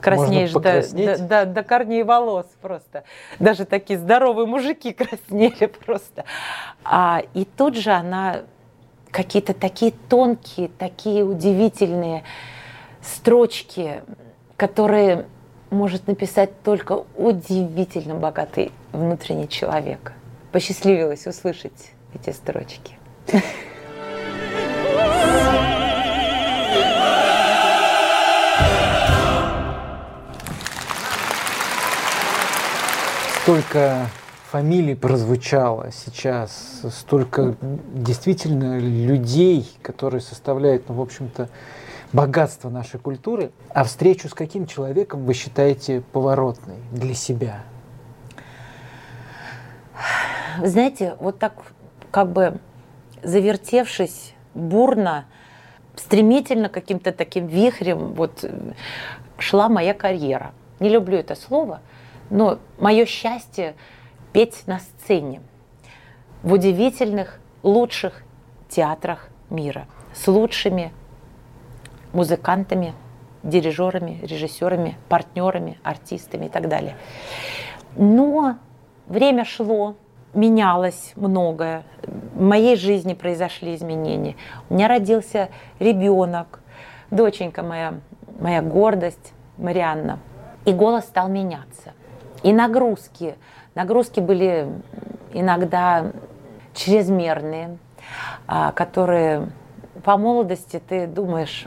краснеешь 0.01 0.53
до, 0.53 0.83
до, 0.93 1.19
до, 1.19 1.47
до 1.47 1.63
корней 1.63 2.03
волос 2.03 2.47
просто. 2.61 3.05
Даже 3.39 3.65
такие 3.65 3.99
здоровые 3.99 4.47
мужики 4.47 4.93
краснели 4.95 5.67
просто. 5.67 6.25
А, 6.85 7.23
и 7.35 7.45
тут 7.45 7.77
же 7.77 7.91
она 7.91 8.43
какие-то 9.11 9.55
такие 9.55 9.93
тонкие, 10.09 10.69
такие 10.79 11.25
удивительные 11.25 12.25
строчки, 13.03 14.03
которые 14.57 15.27
может 15.71 16.07
написать 16.07 16.63
только 16.63 17.05
удивительно 17.17 18.15
богатый 18.15 18.73
внутренний 18.93 19.49
человек. 19.49 20.13
Посчастливилось 20.53 21.27
услышать 21.27 21.93
эти 22.15 22.31
строчки. 22.35 22.99
столько 33.49 34.09
фамилий 34.51 34.95
прозвучало 34.95 35.91
сейчас, 35.91 36.83
столько 36.91 37.57
действительно 37.95 38.79
людей, 38.79 39.67
которые 39.81 40.21
составляют, 40.21 40.91
ну, 40.91 40.97
в 40.97 41.01
общем-то, 41.01 41.49
богатство 42.13 42.69
нашей 42.69 43.01
культуры. 43.01 43.51
А 43.71 43.85
встречу 43.85 44.29
с 44.29 44.35
каким 44.35 44.67
человеком 44.67 45.25
вы 45.25 45.33
считаете 45.33 46.03
поворотной 46.13 46.75
для 46.93 47.15
себя? 47.15 47.63
Знаете, 50.63 51.15
вот 51.19 51.39
так 51.39 51.55
как 52.11 52.31
бы 52.31 52.59
завертевшись 53.23 54.35
бурно, 54.53 55.25
стремительно 55.97 56.69
каким-то 56.69 57.13
таким 57.13 57.47
вихрем 57.47 58.13
вот 58.13 58.45
шла 59.39 59.71
моя 59.71 59.95
карьера. 59.95 60.53
Не 60.81 60.91
люблю 60.91 61.17
это 61.17 61.35
слово– 61.35 61.81
но 62.31 62.59
мое 62.79 63.07
счастье 63.07 63.75
петь 64.33 64.67
на 64.67 64.79
сцене 64.79 65.41
в 66.43 66.53
удивительных, 66.53 67.41
лучших 67.63 68.23
театрах 68.69 69.29
мира 69.51 69.87
с 70.15 70.27
лучшими 70.29 70.93
музыкантами, 72.13 72.95
дирижерами, 73.43 74.19
режиссерами, 74.23 74.97
партнерами, 75.09 75.79
артистами 75.83 76.47
и 76.47 76.49
так 76.49 76.69
далее. 76.69 76.97
Но 77.97 78.57
время 79.07 79.45
шло, 79.45 79.95
менялось 80.35 81.13
многое. 81.17 81.85
В 82.35 82.41
моей 82.41 82.77
жизни 82.77 83.15
произошли 83.15 83.75
изменения. 83.75 84.37
У 84.69 84.75
меня 84.75 84.89
родился 84.89 85.49
ребенок, 85.79 86.61
доченька 87.11 87.63
моя, 87.63 87.95
моя 88.41 88.63
гордость, 88.63 89.33
Марианна. 89.57 90.21
И 90.65 90.73
голос 90.73 91.05
стал 91.05 91.29
меняться. 91.29 91.95
И 92.43 92.53
нагрузки. 92.53 93.37
Нагрузки 93.75 94.21
были 94.21 94.69
иногда 95.33 96.13
чрезмерные, 96.75 97.79
а, 98.47 98.73
которые 98.73 99.51
по 100.05 100.17
молодости 100.17 100.81
ты 100.87 101.07
думаешь, 101.07 101.67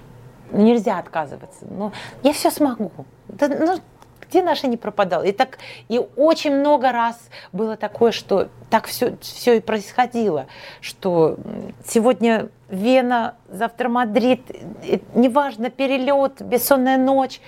ну, 0.52 0.64
нельзя 0.64 0.98
отказываться. 0.98 1.66
Ну, 1.70 1.92
я 2.24 2.34
все 2.34 2.52
смогу. 2.52 2.92
Да, 3.28 3.48
ну, 3.48 3.78
где 4.32 4.42
наша 4.42 4.68
не 4.68 4.78
пропадала? 4.78 5.24
И 5.24 5.34
так 5.34 5.60
и 5.90 6.00
очень 6.16 6.56
много 6.56 6.92
раз 6.92 7.20
было 7.52 7.76
такое, 7.76 8.12
что 8.12 8.48
так 8.70 8.88
все, 8.88 9.18
все 9.20 9.58
и 9.58 9.60
происходило, 9.60 10.48
что 10.80 11.38
сегодня 11.86 12.50
Вена, 12.70 13.36
завтра 13.50 13.90
Мадрид, 13.90 14.42
неважно, 15.14 15.70
перелет, 15.70 16.42
бессонная 16.42 16.98
ночь, 16.98 17.42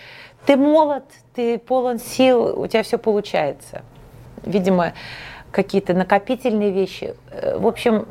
ты 0.45 0.57
молод, 0.57 1.03
ты 1.33 1.57
полон 1.57 1.99
сил, 1.99 2.59
у 2.59 2.67
тебя 2.67 2.83
все 2.83 2.97
получается. 2.97 3.83
Видимо, 4.43 4.93
какие-то 5.51 5.93
накопительные 5.93 6.71
вещи. 6.71 7.15
Э, 7.31 7.57
в 7.57 7.67
общем, 7.67 8.07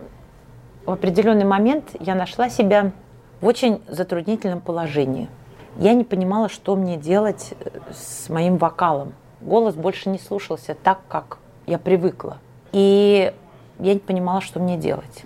в 0.87 0.92
определенный 0.92 1.45
момент 1.45 1.90
я 2.01 2.14
нашла 2.14 2.49
себя 2.49 2.92
в 3.40 3.47
очень 3.47 3.83
затруднительном 3.87 4.61
положении. 4.61 5.29
Я 5.77 5.95
не 5.95 6.05
понимала, 6.05 6.49
что 6.49 6.77
мне 6.77 6.97
делать 6.97 7.55
э, 7.59 7.81
с 7.92 8.29
моим 8.29 8.57
вокалом. 8.57 9.14
Голос 9.40 9.75
больше 9.75 10.09
не 10.09 10.18
слушался 10.18 10.75
так, 10.75 11.01
как 11.09 11.38
я 11.66 11.79
привыкла. 11.79 12.38
И 12.73 13.33
я 13.79 13.95
не 13.95 14.01
понимала, 14.01 14.40
что 14.40 14.61
мне 14.61 14.77
делать. 14.77 15.25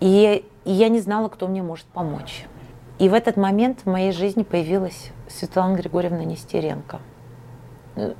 И, 0.00 0.44
и 0.64 0.72
я 0.72 0.88
не 0.88 1.00
знала, 1.00 1.28
кто 1.28 1.46
мне 1.46 1.62
может 1.62 1.86
помочь. 1.86 2.44
И 2.98 3.08
в 3.08 3.14
этот 3.14 3.36
момент 3.36 3.80
в 3.84 3.86
моей 3.90 4.12
жизни 4.12 4.42
появилась 4.42 5.10
Светлана 5.28 5.76
Григорьевна 5.76 6.24
Нестеренко. 6.24 7.00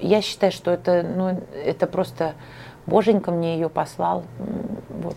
Я 0.01 0.21
считаю, 0.21 0.53
что 0.53 0.71
это, 0.71 1.03
ну, 1.03 1.41
это 1.55 1.87
просто 1.87 2.35
Боженька 2.87 3.31
мне 3.31 3.55
ее 3.55 3.69
послал 3.69 4.25
вот, 4.89 5.17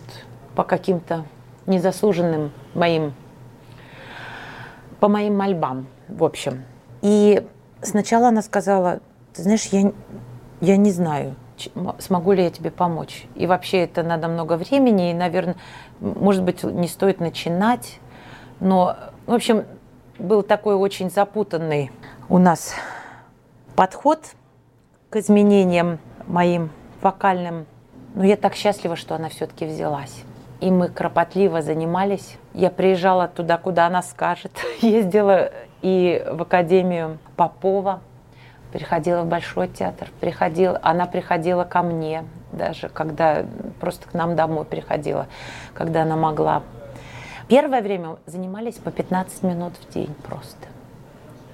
по 0.54 0.64
каким-то 0.64 1.24
незаслуженным 1.66 2.52
моим, 2.74 3.12
по 5.00 5.08
моим 5.08 5.36
мольбам, 5.36 5.88
в 6.08 6.24
общем. 6.24 6.64
И 7.02 7.44
сначала 7.82 8.28
она 8.28 8.42
сказала, 8.42 9.00
ты 9.34 9.42
знаешь, 9.42 9.66
я, 9.66 9.92
я 10.60 10.76
не 10.76 10.90
знаю, 10.90 11.34
смогу 11.98 12.32
ли 12.32 12.44
я 12.44 12.50
тебе 12.50 12.70
помочь. 12.70 13.26
И 13.34 13.46
вообще 13.46 13.78
это 13.78 14.02
надо 14.02 14.28
много 14.28 14.56
времени, 14.56 15.10
и, 15.10 15.14
наверное, 15.14 15.56
может 16.00 16.42
быть, 16.42 16.62
не 16.62 16.88
стоит 16.88 17.20
начинать. 17.20 17.98
Но, 18.60 18.96
в 19.26 19.32
общем, 19.32 19.64
был 20.18 20.42
такой 20.42 20.74
очень 20.74 21.10
запутанный 21.10 21.90
у 22.28 22.38
нас 22.38 22.74
подход 23.74 24.20
к 25.10 25.16
изменениям 25.16 25.98
моим 26.26 26.70
вокальным. 27.02 27.66
Но 28.14 28.24
я 28.24 28.36
так 28.36 28.54
счастлива, 28.54 28.96
что 28.96 29.14
она 29.14 29.28
все-таки 29.28 29.66
взялась. 29.66 30.24
и 30.60 30.70
мы 30.70 30.88
кропотливо 30.88 31.60
занимались. 31.60 32.38
Я 32.54 32.70
приезжала 32.70 33.28
туда, 33.28 33.58
куда 33.58 33.86
она 33.86 34.02
скажет. 34.02 34.52
Ездила 34.80 35.50
и 35.82 36.24
в 36.30 36.42
Академию 36.42 37.18
Попова, 37.36 38.00
приходила 38.72 39.22
в 39.22 39.26
Большой 39.26 39.68
театр, 39.68 40.08
приходила, 40.20 40.78
она 40.82 41.06
приходила 41.06 41.64
ко 41.64 41.82
мне, 41.82 42.24
даже 42.52 42.88
когда 42.88 43.44
просто 43.80 44.08
к 44.08 44.14
нам 44.14 44.34
домой 44.34 44.64
приходила, 44.64 45.26
когда 45.74 46.02
она 46.02 46.16
могла. 46.16 46.62
Первое 47.48 47.80
время 47.80 48.16
занимались 48.26 48.74
по 48.74 48.90
15 48.90 49.42
минут 49.44 49.74
в 49.76 49.92
день 49.92 50.14
просто. 50.24 50.66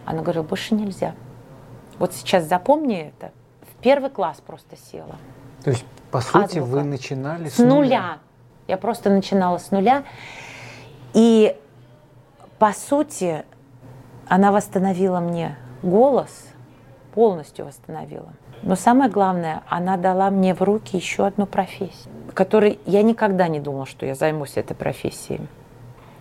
Она 0.06 0.22
говорила, 0.22 0.42
больше 0.42 0.74
нельзя. 0.74 1.14
Вот 1.98 2.14
сейчас 2.14 2.44
запомни 2.44 3.12
это. 3.14 3.30
В 3.60 3.82
первый 3.82 4.10
класс 4.10 4.42
просто 4.44 4.76
села. 4.76 5.16
То 5.62 5.70
есть, 5.70 5.84
по 6.10 6.20
сути, 6.20 6.58
Азбука. 6.58 6.64
вы 6.64 6.82
начинали 6.82 7.48
с, 7.48 7.56
с 7.56 7.58
нуля. 7.58 7.74
нуля. 7.74 8.18
Я 8.68 8.76
просто 8.78 9.10
начинала 9.10 9.58
с 9.58 9.70
нуля. 9.70 10.04
И, 11.12 11.56
по 12.58 12.72
сути, 12.72 13.44
она 14.28 14.50
восстановила 14.50 15.20
мне 15.20 15.58
голос, 15.82 16.46
полностью 17.14 17.66
восстановила. 17.66 18.32
Но 18.62 18.76
самое 18.76 19.10
главное, 19.10 19.62
она 19.68 19.96
дала 19.96 20.30
мне 20.30 20.54
в 20.54 20.62
руки 20.62 20.96
еще 20.96 21.26
одну 21.26 21.46
профессию, 21.46 22.12
которой 22.32 22.78
я 22.86 23.02
никогда 23.02 23.48
не 23.48 23.60
думала, 23.60 23.86
что 23.86 24.06
я 24.06 24.14
займусь 24.14 24.56
этой 24.56 24.74
профессией. 24.74 25.40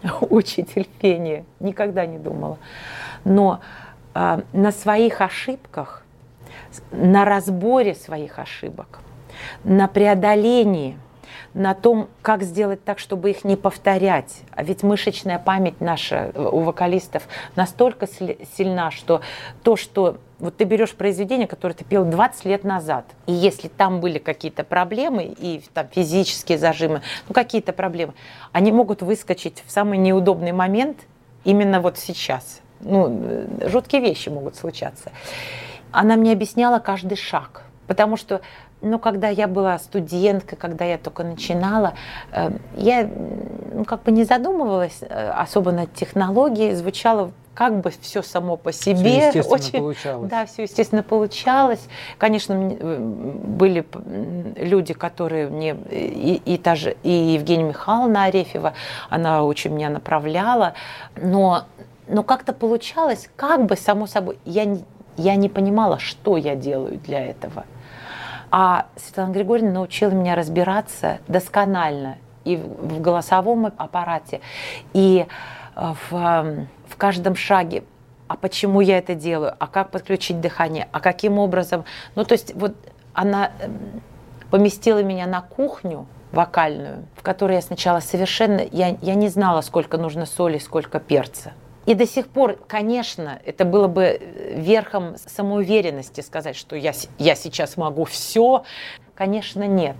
Учитель 0.29 0.87
пения. 0.99 1.45
Никогда 1.59 2.05
не 2.05 2.17
думала. 2.17 2.57
Но 3.23 3.61
э, 4.13 4.41
на 4.53 4.71
своих 4.71 5.21
ошибках, 5.21 6.03
на 6.91 7.25
разборе 7.25 7.95
своих 7.95 8.39
ошибок, 8.39 8.99
на 9.63 9.87
преодолении– 9.87 10.97
на 11.53 11.73
том, 11.73 12.07
как 12.21 12.43
сделать 12.43 12.83
так, 12.83 12.99
чтобы 12.99 13.29
их 13.29 13.43
не 13.43 13.55
повторять. 13.55 14.41
А 14.51 14.63
ведь 14.63 14.83
мышечная 14.83 15.37
память 15.37 15.81
наша 15.81 16.31
э, 16.33 16.41
у 16.41 16.59
вокалистов 16.59 17.23
настолько 17.55 18.07
сильна, 18.07 18.91
что 18.91 19.21
то, 19.63 19.75
что 19.75 20.17
вот 20.39 20.57
ты 20.57 20.63
берешь 20.63 20.93
произведение, 20.93 21.47
которое 21.47 21.73
ты 21.73 21.83
пел 21.83 22.05
20 22.05 22.45
лет 22.45 22.63
назад, 22.63 23.05
и 23.27 23.33
если 23.33 23.67
там 23.67 23.99
были 23.99 24.17
какие-то 24.17 24.63
проблемы, 24.63 25.35
и 25.37 25.61
там 25.73 25.87
физические 25.89 26.57
зажимы, 26.57 27.01
ну 27.27 27.33
какие-то 27.33 27.73
проблемы, 27.73 28.13
они 28.51 28.71
могут 28.71 29.01
выскочить 29.01 29.63
в 29.65 29.71
самый 29.71 29.97
неудобный 29.97 30.53
момент 30.53 30.97
именно 31.43 31.81
вот 31.81 31.97
сейчас. 31.97 32.61
Ну, 32.79 33.07
э, 33.23 33.69
жуткие 33.69 34.01
вещи 34.01 34.29
могут 34.29 34.55
случаться. 34.55 35.11
Она 35.91 36.15
мне 36.15 36.31
объясняла 36.31 36.79
каждый 36.79 37.17
шаг, 37.17 37.63
потому 37.87 38.15
что 38.15 38.41
но 38.81 38.99
когда 38.99 39.29
я 39.29 39.47
была 39.47 39.77
студенткой, 39.79 40.57
когда 40.57 40.85
я 40.85 40.97
только 40.97 41.23
начинала, 41.23 41.93
э, 42.31 42.51
я 42.75 43.09
ну, 43.73 43.85
как 43.85 44.03
бы 44.03 44.11
не 44.11 44.23
задумывалась 44.23 44.99
э, 45.01 45.29
особо 45.29 45.71
над 45.71 45.93
технологией, 45.93 46.73
звучало 46.73 47.31
как 47.53 47.81
бы 47.81 47.91
все 48.01 48.23
само 48.23 48.57
по 48.57 48.71
себе. 48.71 49.29
Все 49.29 49.39
естественно 49.39 49.55
очень, 49.55 49.79
получалось. 49.79 50.29
Да, 50.29 50.45
все 50.45 50.63
естественно 50.63 51.03
получалось. 51.03 51.87
Конечно, 52.17 52.53
э, 52.53 52.97
были 52.99 53.85
люди, 54.55 54.93
которые 54.93 55.47
мне, 55.49 55.75
и, 55.91 56.41
и, 56.43 56.57
та 56.57 56.75
же, 56.75 56.95
и 57.03 57.11
Евгения 57.11 57.65
Михайловна 57.65 58.25
Арефьева, 58.25 58.73
она 59.09 59.43
очень 59.43 59.71
меня 59.71 59.89
направляла, 59.89 60.73
но, 61.15 61.65
но 62.07 62.23
как-то 62.23 62.53
получалось, 62.53 63.29
как 63.35 63.65
бы 63.65 63.75
само 63.75 64.07
собой, 64.07 64.39
я, 64.45 64.77
я 65.17 65.35
не 65.35 65.49
понимала, 65.49 65.99
что 65.99 66.37
я 66.37 66.55
делаю 66.55 66.97
для 66.97 67.25
этого. 67.25 67.65
А 68.51 68.87
Светлана 68.97 69.31
Григорьевна 69.31 69.71
научила 69.71 70.11
меня 70.11 70.35
разбираться 70.35 71.19
досконально 71.29 72.17
и 72.43 72.57
в 72.57 72.99
голосовом 72.99 73.65
аппарате, 73.65 74.41
и 74.93 75.25
э, 75.75 75.93
в, 76.09 76.15
эм, 76.15 76.67
в 76.87 76.97
каждом 76.97 77.35
шаге. 77.35 77.83
А 78.27 78.35
почему 78.35 78.81
я 78.81 78.97
это 78.97 79.15
делаю? 79.15 79.55
А 79.57 79.67
как 79.67 79.91
подключить 79.91 80.41
дыхание? 80.41 80.89
А 80.91 80.99
каким 80.99 81.39
образом? 81.39 81.85
Ну, 82.15 82.25
то 82.25 82.33
есть 82.33 82.53
вот 82.55 82.75
она 83.13 83.51
эм, 83.59 84.01
поместила 84.49 85.01
меня 85.01 85.27
на 85.27 85.41
кухню 85.41 86.05
вокальную, 86.33 87.05
в 87.15 87.23
которой 87.23 87.53
я 87.53 87.61
сначала 87.61 87.99
совершенно, 87.99 88.61
я, 88.71 88.97
я 89.01 89.15
не 89.15 89.29
знала, 89.29 89.61
сколько 89.61 89.97
нужно 89.97 90.25
соли, 90.25 90.57
сколько 90.57 90.99
перца. 90.99 91.53
И 91.85 91.95
до 91.95 92.05
сих 92.05 92.27
пор, 92.27 92.57
конечно, 92.67 93.41
это 93.43 93.65
было 93.65 93.87
бы 93.87 94.03
э, 94.03 94.59
верхом 94.59 95.15
самоуверенности 95.17 96.21
сказать, 96.21 96.55
что 96.55 96.75
я, 96.75 96.93
я 97.17 97.35
сейчас 97.35 97.75
могу 97.75 98.05
все. 98.05 98.63
Конечно, 99.15 99.65
нет. 99.65 99.95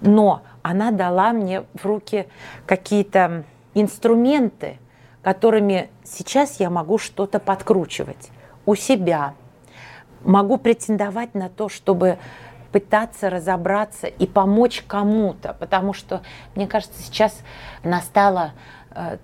Но 0.00 0.42
она 0.62 0.90
дала 0.90 1.32
мне 1.32 1.64
в 1.74 1.84
руки 1.84 2.26
какие-то 2.66 3.44
инструменты, 3.74 4.78
которыми 5.22 5.88
сейчас 6.04 6.60
я 6.60 6.68
могу 6.68 6.98
что-то 6.98 7.40
подкручивать 7.40 8.30
у 8.66 8.74
себя. 8.74 9.34
Могу 10.22 10.58
претендовать 10.58 11.34
на 11.34 11.48
то, 11.48 11.68
чтобы 11.68 12.18
пытаться 12.70 13.30
разобраться 13.30 14.08
и 14.08 14.26
помочь 14.26 14.82
кому-то, 14.86 15.54
потому 15.54 15.92
что, 15.92 16.22
мне 16.56 16.66
кажется, 16.66 17.00
сейчас 17.00 17.38
настало 17.84 18.52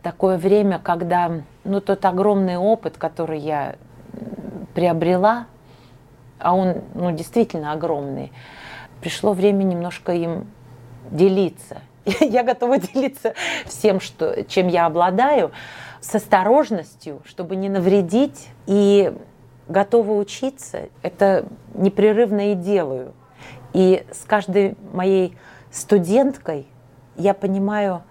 такое 0.03 0.37
время, 0.37 0.79
когда 0.79 1.43
ну, 1.65 1.81
тот 1.81 2.05
огромный 2.05 2.57
опыт, 2.57 2.97
который 2.99 3.39
я 3.39 3.77
приобрела, 4.75 5.47
а 6.39 6.55
он 6.55 6.83
ну, 6.95 7.13
действительно 7.13 7.73
огромный, 7.73 8.33
пришло 9.01 9.33
время 9.33 9.63
немножко 9.63 10.13
им 10.13 10.51
делиться. 11.11 11.83
Я 12.21 12.43
готова 12.43 12.79
делиться 12.79 13.35
всем, 13.67 14.01
что, 14.01 14.45
чем 14.45 14.69
я 14.69 14.87
обладаю, 14.87 15.53
с 16.01 16.15
осторожностью, 16.15 17.21
чтобы 17.25 17.57
не 17.57 17.69
навредить, 17.69 18.49
и 18.67 19.13
готова 19.69 20.13
учиться. 20.13 20.89
Это 21.03 21.45
непрерывно 21.75 22.53
и 22.53 22.55
делаю. 22.55 23.13
И 23.75 24.07
с 24.11 24.25
каждой 24.25 24.77
моей 24.93 25.37
студенткой 25.71 26.67
я 27.17 27.35
понимаю 27.35 28.03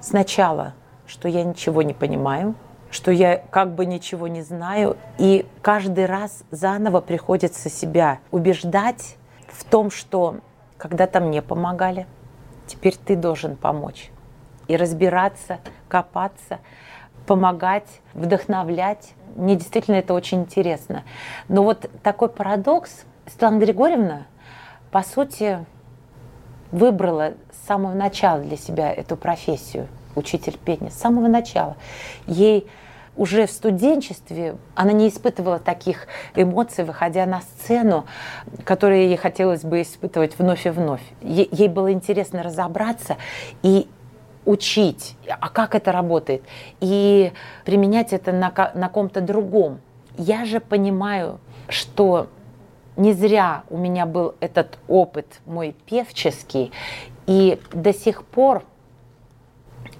сначала– 0.00 0.74
что 1.06 1.28
я 1.28 1.44
ничего 1.44 1.82
не 1.82 1.94
понимаю, 1.94 2.54
что 2.90 3.10
я 3.10 3.38
как 3.50 3.74
бы 3.74 3.86
ничего 3.86 4.28
не 4.28 4.42
знаю. 4.42 4.96
И 5.18 5.46
каждый 5.62 6.06
раз 6.06 6.44
заново 6.50 7.00
приходится 7.00 7.68
себя 7.68 8.18
убеждать 8.30 9.16
в 9.48 9.64
том, 9.64 9.90
что 9.90 10.36
когда-то 10.78 11.20
мне 11.20 11.42
помогали, 11.42 12.06
теперь 12.66 12.96
ты 12.96 13.16
должен 13.16 13.56
помочь. 13.56 14.10
И 14.68 14.76
разбираться, 14.76 15.58
копаться, 15.88 16.58
помогать, 17.26 18.00
вдохновлять. 18.14 19.14
Мне 19.36 19.54
действительно 19.56 19.96
это 19.96 20.14
очень 20.14 20.40
интересно. 20.40 21.04
Но 21.48 21.62
вот 21.62 21.90
такой 22.02 22.28
парадокс. 22.28 23.04
Светлана 23.26 23.58
Григорьевна, 23.58 24.26
по 24.92 25.02
сути, 25.02 25.64
выбрала 26.70 27.34
с 27.52 27.66
самого 27.66 27.92
начала 27.92 28.40
для 28.40 28.56
себя 28.56 28.92
эту 28.92 29.16
профессию– 29.16 29.88
учитель 30.16 30.58
пения, 30.58 30.90
с 30.90 30.94
самого 30.94 31.28
начала. 31.28 31.76
Ей 32.26 32.66
уже 33.16 33.46
в 33.46 33.50
студенчестве 33.50 34.56
она 34.74 34.92
не 34.92 35.08
испытывала 35.08 35.58
таких 35.58 36.06
эмоций, 36.34 36.84
выходя 36.84 37.24
на 37.26 37.40
сцену, 37.40 38.06
которые 38.64 39.06
ей 39.06 39.16
хотелось 39.16 39.62
бы 39.62 39.82
испытывать 39.82 40.38
вновь 40.38 40.66
и 40.66 40.70
вновь. 40.70 41.02
Ей, 41.22 41.68
было 41.68 41.92
интересно 41.92 42.42
разобраться 42.42 43.16
и 43.62 43.88
учить, 44.44 45.16
а 45.28 45.48
как 45.48 45.74
это 45.74 45.92
работает, 45.92 46.42
и 46.80 47.32
применять 47.64 48.12
это 48.12 48.32
на, 48.32 48.52
на 48.74 48.88
ком-то 48.88 49.20
другом. 49.20 49.80
Я 50.16 50.44
же 50.44 50.60
понимаю, 50.60 51.40
что 51.68 52.28
не 52.96 53.12
зря 53.12 53.64
у 53.68 53.76
меня 53.76 54.06
был 54.06 54.34
этот 54.40 54.78
опыт 54.88 55.40
мой 55.46 55.74
певческий, 55.86 56.72
и 57.26 57.58
до 57.72 57.92
сих 57.92 58.24
пор 58.24 58.64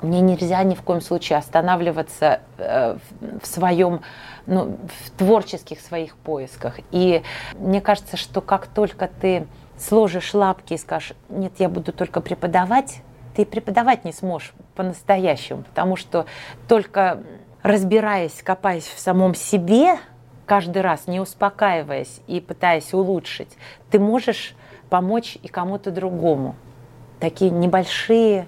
мне 0.06 0.20
нельзя 0.20 0.62
ни 0.62 0.74
в 0.74 0.82
коем 0.82 1.00
случае 1.00 1.38
останавливаться 1.38 2.40
э, 2.58 2.96
в 3.42 3.46
своем, 3.46 4.00
ну, 4.46 4.78
в 5.04 5.10
творческих 5.10 5.80
своих 5.80 6.16
поисках. 6.16 6.78
И 6.90 7.22
мне 7.54 7.80
кажется, 7.80 8.16
что 8.16 8.40
как 8.40 8.66
только 8.66 9.08
ты 9.08 9.46
сложишь 9.78 10.32
лапки 10.34 10.74
и 10.74 10.78
скажешь, 10.78 11.12
нет, 11.28 11.52
я 11.58 11.68
буду 11.68 11.92
только 11.92 12.20
преподавать, 12.20 13.02
ты 13.34 13.44
преподавать 13.44 14.04
не 14.04 14.12
сможешь 14.12 14.54
по-настоящему, 14.74 15.62
потому 15.64 15.96
что 15.96 16.26
только 16.68 17.22
разбираясь, 17.62 18.42
копаясь 18.42 18.86
в 18.86 18.98
самом 18.98 19.34
себе, 19.34 19.98
каждый 20.46 20.82
раз 20.82 21.06
не 21.06 21.20
успокаиваясь 21.20 22.20
и 22.26 22.40
пытаясь 22.40 22.94
улучшить, 22.94 23.58
ты 23.90 23.98
можешь 23.98 24.54
помочь 24.88 25.36
и 25.42 25.48
кому-то 25.48 25.90
другому. 25.90 26.54
Такие 27.20 27.50
небольшие 27.50 28.46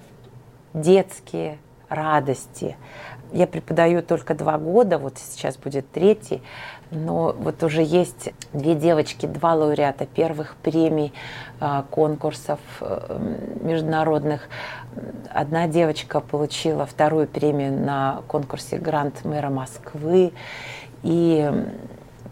детские 0.73 1.57
радости. 1.89 2.77
Я 3.31 3.45
преподаю 3.45 4.01
только 4.01 4.33
два 4.33 4.57
года, 4.57 4.97
вот 4.97 5.17
сейчас 5.17 5.57
будет 5.57 5.91
третий, 5.91 6.41
но 6.89 7.35
вот 7.37 7.61
уже 7.63 7.83
есть 7.83 8.33
две 8.53 8.73
девочки, 8.73 9.27
два 9.27 9.53
лауреата 9.53 10.07
первых 10.07 10.55
премий 10.55 11.13
э, 11.59 11.83
конкурсов 11.91 12.59
э, 12.81 13.19
международных. 13.61 14.49
Одна 15.31 15.67
девочка 15.67 16.21
получила 16.21 16.87
вторую 16.87 17.27
премию 17.27 17.71
на 17.71 18.23
конкурсе 18.27 18.77
«Грант 18.77 19.23
мэра 19.23 19.49
Москвы». 19.49 20.33
И 21.03 21.51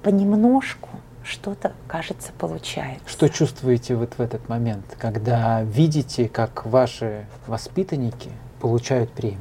понемножку 0.03 0.89
что-то, 1.27 1.73
кажется, 1.87 2.31
получается. 2.37 3.07
Что 3.07 3.29
чувствуете 3.29 3.95
вот 3.95 4.13
в 4.17 4.21
этот 4.21 4.49
момент, 4.49 4.95
когда 4.97 5.61
видите, 5.63 6.27
как 6.29 6.65
ваши 6.65 7.25
воспитанники 7.45 8.31
получают 8.59 9.11
премии? 9.11 9.37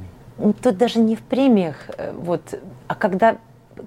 Тут 0.61 0.77
даже 0.77 0.99
не 0.99 1.15
в 1.15 1.21
премиях, 1.21 1.89
э, 1.97 2.13
вот, 2.13 2.59
а 2.87 2.95
когда, 2.95 3.37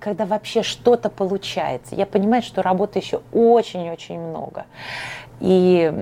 когда 0.01 0.27
вообще 0.27 0.63
что-то 0.63 1.09
получается. 1.11 1.95
Я 1.95 2.07
понимаю, 2.07 2.43
что 2.43 2.63
работы 2.63 2.99
еще 2.99 3.21
очень-очень 3.33 4.19
много. 4.19 4.67
И 5.39 5.93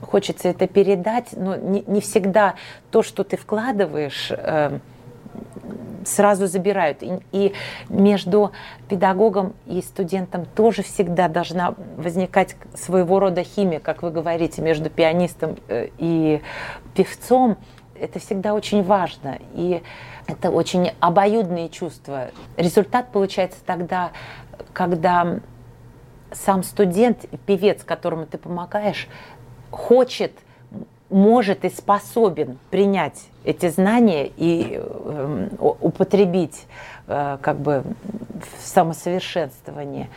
хочется 0.00 0.48
это 0.48 0.66
передать, 0.66 1.28
но 1.32 1.56
не, 1.56 1.84
не 1.86 2.00
всегда 2.00 2.54
то, 2.90 3.02
что 3.02 3.24
ты 3.24 3.36
вкладываешь, 3.36 4.30
э, 4.30 4.78
сразу 6.06 6.46
забирают. 6.46 7.02
И, 7.02 7.18
и 7.32 7.52
между 7.88 8.52
педагогом 8.88 9.54
и 9.66 9.82
студентом 9.82 10.46
тоже 10.46 10.82
всегда 10.82 11.28
должна 11.28 11.74
возникать 11.96 12.56
своего 12.74 13.18
рода 13.18 13.42
химия, 13.42 13.80
как 13.80 14.02
вы 14.02 14.10
говорите, 14.10 14.62
между 14.62 14.88
пианистом 14.90 15.56
э, 15.68 15.88
и 15.98 16.40
певцом. 16.94 17.56
Это 17.98 18.18
всегда 18.18 18.54
очень 18.54 18.82
важно. 18.82 19.38
И 19.54 19.82
это 20.26 20.50
очень 20.50 20.92
обоюдные 21.00 21.68
чувства. 21.68 22.30
Результат 22.56 23.12
получается 23.12 23.58
тогда, 23.64 24.12
когда 24.72 25.40
сам 26.32 26.62
студент, 26.62 27.26
певец, 27.46 27.84
которому 27.84 28.26
ты 28.26 28.36
помогаешь, 28.38 29.08
хочет 29.70 30.32
может 31.08 31.64
и 31.64 31.70
способен 31.70 32.58
принять 32.70 33.28
эти 33.44 33.68
знания 33.68 34.30
и 34.36 34.80
э, 34.82 35.48
употребить 35.58 36.66
э, 37.06 37.38
как 37.40 37.58
бы 37.58 37.84
в 38.58 38.66
самосовершенствовании. 38.66 40.08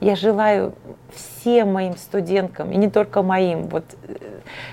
Я 0.00 0.16
желаю 0.16 0.74
всем 1.12 1.72
моим 1.72 1.96
студенткам, 1.96 2.70
и 2.70 2.76
не 2.76 2.90
только 2.90 3.22
моим, 3.22 3.68
вот 3.68 3.84
э, 4.06 4.16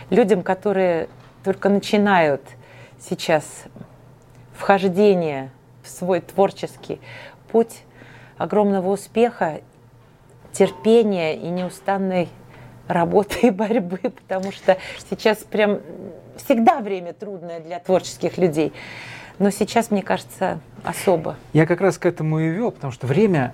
людям, 0.09 0.43
которые 0.43 1.09
только 1.43 1.69
начинают 1.69 2.41
сейчас 2.99 3.45
вхождение 4.53 5.49
в 5.81 5.89
свой 5.89 6.21
творческий 6.21 6.99
путь, 7.51 7.83
огромного 8.37 8.89
успеха, 8.91 9.61
терпения 10.51 11.35
и 11.35 11.47
неустанной 11.47 12.29
работы 12.93 13.47
и 13.47 13.49
борьбы, 13.49 13.97
потому 13.97 14.51
что 14.51 14.77
сейчас 15.09 15.39
прям 15.39 15.79
всегда 16.37 16.79
время 16.79 17.13
трудное 17.13 17.59
для 17.59 17.79
творческих 17.79 18.37
людей. 18.37 18.73
Но 19.39 19.49
сейчас, 19.49 19.91
мне 19.91 20.03
кажется, 20.03 20.59
особо. 20.83 21.35
Я 21.53 21.65
как 21.65 21.81
раз 21.81 21.97
к 21.97 22.05
этому 22.05 22.39
и 22.39 22.49
вел, 22.49 22.71
потому 22.71 22.93
что 22.93 23.07
время 23.07 23.53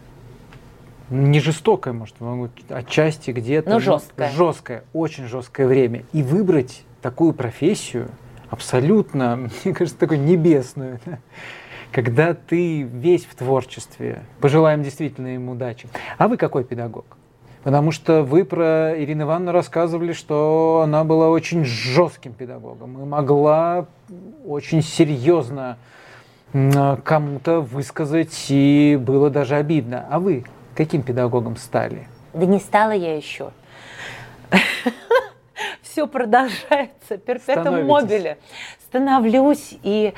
не 1.09 1.39
жестокое, 1.39 1.93
может, 1.93 2.15
отчасти 2.69 3.31
где-то. 3.31 3.69
Но 3.69 3.79
жесткое. 3.79 4.31
Жесткое, 4.31 4.83
очень 4.93 5.27
жесткое 5.27 5.67
время. 5.67 6.03
И 6.11 6.23
выбрать 6.23 6.83
такую 7.01 7.33
профессию 7.33 8.09
абсолютно, 8.49 9.49
мне 9.63 9.73
кажется, 9.73 9.97
такой 9.97 10.17
небесную, 10.17 10.99
когда 11.91 12.33
ты 12.33 12.81
весь 12.81 13.25
в 13.25 13.35
творчестве. 13.35 14.23
Пожелаем 14.41 14.83
действительно 14.83 15.35
им 15.35 15.49
удачи. 15.49 15.87
А 16.17 16.27
вы 16.27 16.37
какой 16.37 16.63
педагог? 16.63 17.05
Потому 17.63 17.91
что 17.91 18.23
вы 18.23 18.45
про 18.45 18.93
Ирину 18.97 19.23
Ивановну 19.23 19.51
рассказывали, 19.51 20.13
что 20.13 20.81
она 20.83 21.03
была 21.03 21.29
очень 21.29 21.65
жестким 21.65 22.33
педагогом 22.33 23.01
и 23.01 23.05
могла 23.05 23.87
очень 24.45 24.81
серьезно 24.81 25.77
кому-то 26.53 27.59
высказать, 27.59 28.45
и 28.49 28.97
было 28.99 29.29
даже 29.29 29.55
обидно. 29.55 30.05
А 30.09 30.19
вы 30.19 30.45
каким 30.75 31.01
педагогом 31.01 31.57
стали? 31.57 32.07
Да 32.33 32.45
не 32.45 32.59
стала 32.59 32.91
я 32.91 33.15
еще. 33.15 33.51
Все 35.81 36.07
продолжается, 36.07 37.17
перпетум 37.17 37.85
мобиле. 37.85 38.37
Становлюсь 38.85 39.77
и, 39.83 40.13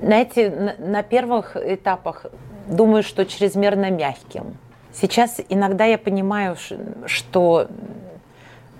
знаете, 0.00 0.76
на 0.78 1.02
первых 1.02 1.56
этапах 1.56 2.26
думаю, 2.68 3.02
что 3.02 3.26
чрезмерно 3.26 3.90
мягким 3.90 4.56
Сейчас 4.94 5.40
иногда 5.48 5.84
я 5.84 5.98
понимаю, 5.98 6.56
что 7.06 7.68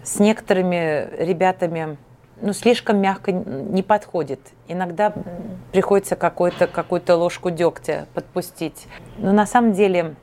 с 0.04 0.20
некоторыми 0.20 1.08
ребятами 1.18 1.96
ну, 2.40 2.52
слишком 2.52 2.98
мягко 2.98 3.32
не 3.32 3.82
подходит. 3.82 4.40
Иногда 4.68 5.12
приходится 5.72 6.14
какую-то 6.14 6.68
какую 6.68 7.02
ложку 7.08 7.50
дегтя 7.50 8.06
подпустить. 8.14 8.86
Но 9.18 9.32
на 9.32 9.44
самом 9.44 9.72
деле 9.72 10.14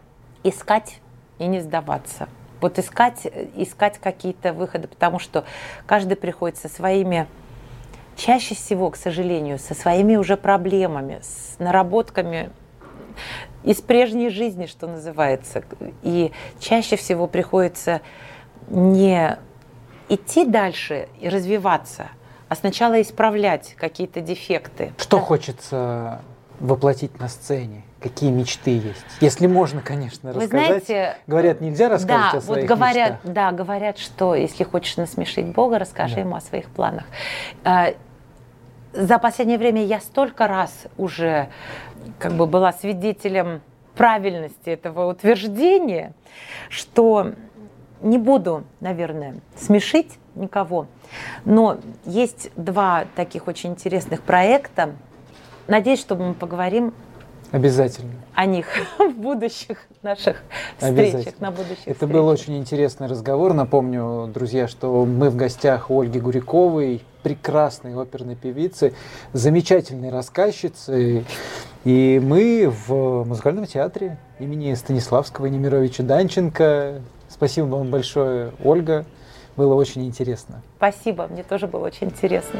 искать 0.43 1.01
и 1.39 1.47
не 1.47 1.59
сдаваться. 1.59 2.29
Вот 2.61 2.79
искать, 2.79 3.27
искать 3.55 3.97
какие-то 3.97 4.53
выходы, 4.53 4.87
потому 4.87 5.19
что 5.19 5.43
каждый 5.87 6.15
приходит 6.15 6.57
со 6.57 6.69
своими, 6.69 7.27
чаще 8.15 8.55
всего, 8.55 8.91
к 8.91 8.95
сожалению, 8.95 9.59
со 9.59 9.73
своими 9.73 10.15
уже 10.15 10.37
проблемами, 10.37 11.19
с 11.21 11.57
наработками 11.59 12.51
из 13.64 13.82
прежней 13.82 14.30
жизни, 14.30 14.66
что 14.66 14.88
называется. 14.88 15.64
И 16.03 16.32
чаще 16.59 16.95
всего 16.95 17.28
приходится 17.28 18.01
не 18.70 19.38
идти 20.09 20.45
дальше 20.45 21.07
и 21.20 21.30
развиваться, 21.30 22.09
а 22.49 22.55
сначала 22.55 23.01
исправлять 23.01 23.76
какие-то 23.78 24.22
дефекты. 24.22 24.93
Что 24.97 25.18
да. 25.18 25.24
хочется 25.24 26.22
воплотить 26.59 27.20
на 27.20 27.28
сцене? 27.28 27.84
Какие 27.99 28.32
мечты 28.32 28.72
есть? 28.72 29.05
Если 29.20 29.45
можно, 29.45 29.82
конечно, 29.82 30.34
Вы 30.34 30.41
рассказать. 30.41 30.86
Знаете, 30.86 31.18
говорят, 31.28 31.62
нельзя 31.62 31.88
рассказывать 31.88 32.32
да, 32.32 32.38
о 32.38 32.41
своих 32.41 32.70
вот 32.70 32.78
говорят, 32.78 33.12
мечтах. 33.12 33.34
Да, 33.34 33.51
говорят, 33.51 33.97
что 33.99 34.36
если 34.36 34.64
хочешь 34.64 34.97
насмешить 34.97 35.45
Бога, 35.47 35.78
расскажи 35.78 36.16
да. 36.16 36.22
ему 36.22 36.36
о 36.36 36.41
своих 36.41 36.66
планах. 36.70 37.03
За 38.93 39.19
последнее 39.19 39.57
время 39.57 39.85
я 39.85 39.99
столько 39.99 40.47
раз 40.47 40.87
уже 40.97 41.49
как 42.19 42.33
бы 42.33 42.45
была 42.45 42.73
свидетелем 42.73 43.61
правильности 43.95 44.69
этого 44.69 45.09
утверждения, 45.09 46.13
что 46.69 47.33
не 48.01 48.17
буду, 48.17 48.63
наверное, 48.79 49.35
смешить 49.55 50.17
никого, 50.35 50.87
но 51.45 51.77
есть 52.05 52.51
два 52.55 53.05
таких 53.15 53.47
очень 53.47 53.71
интересных 53.71 54.21
проекта. 54.21 54.95
Надеюсь, 55.67 55.99
что 55.99 56.15
мы 56.15 56.33
поговорим 56.33 56.93
Обязательно. 57.51 58.13
О 58.36 58.45
них 58.45 58.65
в 58.99 59.13
будущих 59.13 59.77
наших 60.01 60.38
встречах, 60.77 61.39
на 61.39 61.51
будущих 61.51 61.79
Это 61.86 61.93
встречах. 61.93 62.09
был 62.09 62.27
очень 62.27 62.57
интересный 62.57 63.07
разговор. 63.07 63.53
Напомню, 63.53 64.29
друзья, 64.34 64.67
что 64.67 65.05
мы 65.05 65.29
в 65.29 65.36
гостях 65.36 65.89
у 65.91 66.01
Ольги 66.01 66.19
Гуряковой, 66.19 67.01
прекрасной 67.23 67.93
оперной 67.99 68.36
певицы, 68.36 68.93
замечательной 69.34 70.09
рассказчицы. 70.09 71.25
И 71.84 72.21
мы 72.23 72.71
в 72.88 73.25
музыкальном 73.25 73.65
театре 73.65 74.17
имени 74.39 74.73
Станиславского 74.73 75.47
и 75.47 75.49
Немировича 75.49 76.03
Данченко. 76.03 77.01
Спасибо 77.27 77.65
вам 77.65 77.89
большое, 77.89 78.51
Ольга. 78.63 79.05
Было 79.57 79.75
очень 79.75 80.05
интересно. 80.05 80.61
Спасибо, 80.77 81.27
мне 81.27 81.43
тоже 81.43 81.67
было 81.67 81.88
очень 81.88 82.07
интересно. 82.07 82.59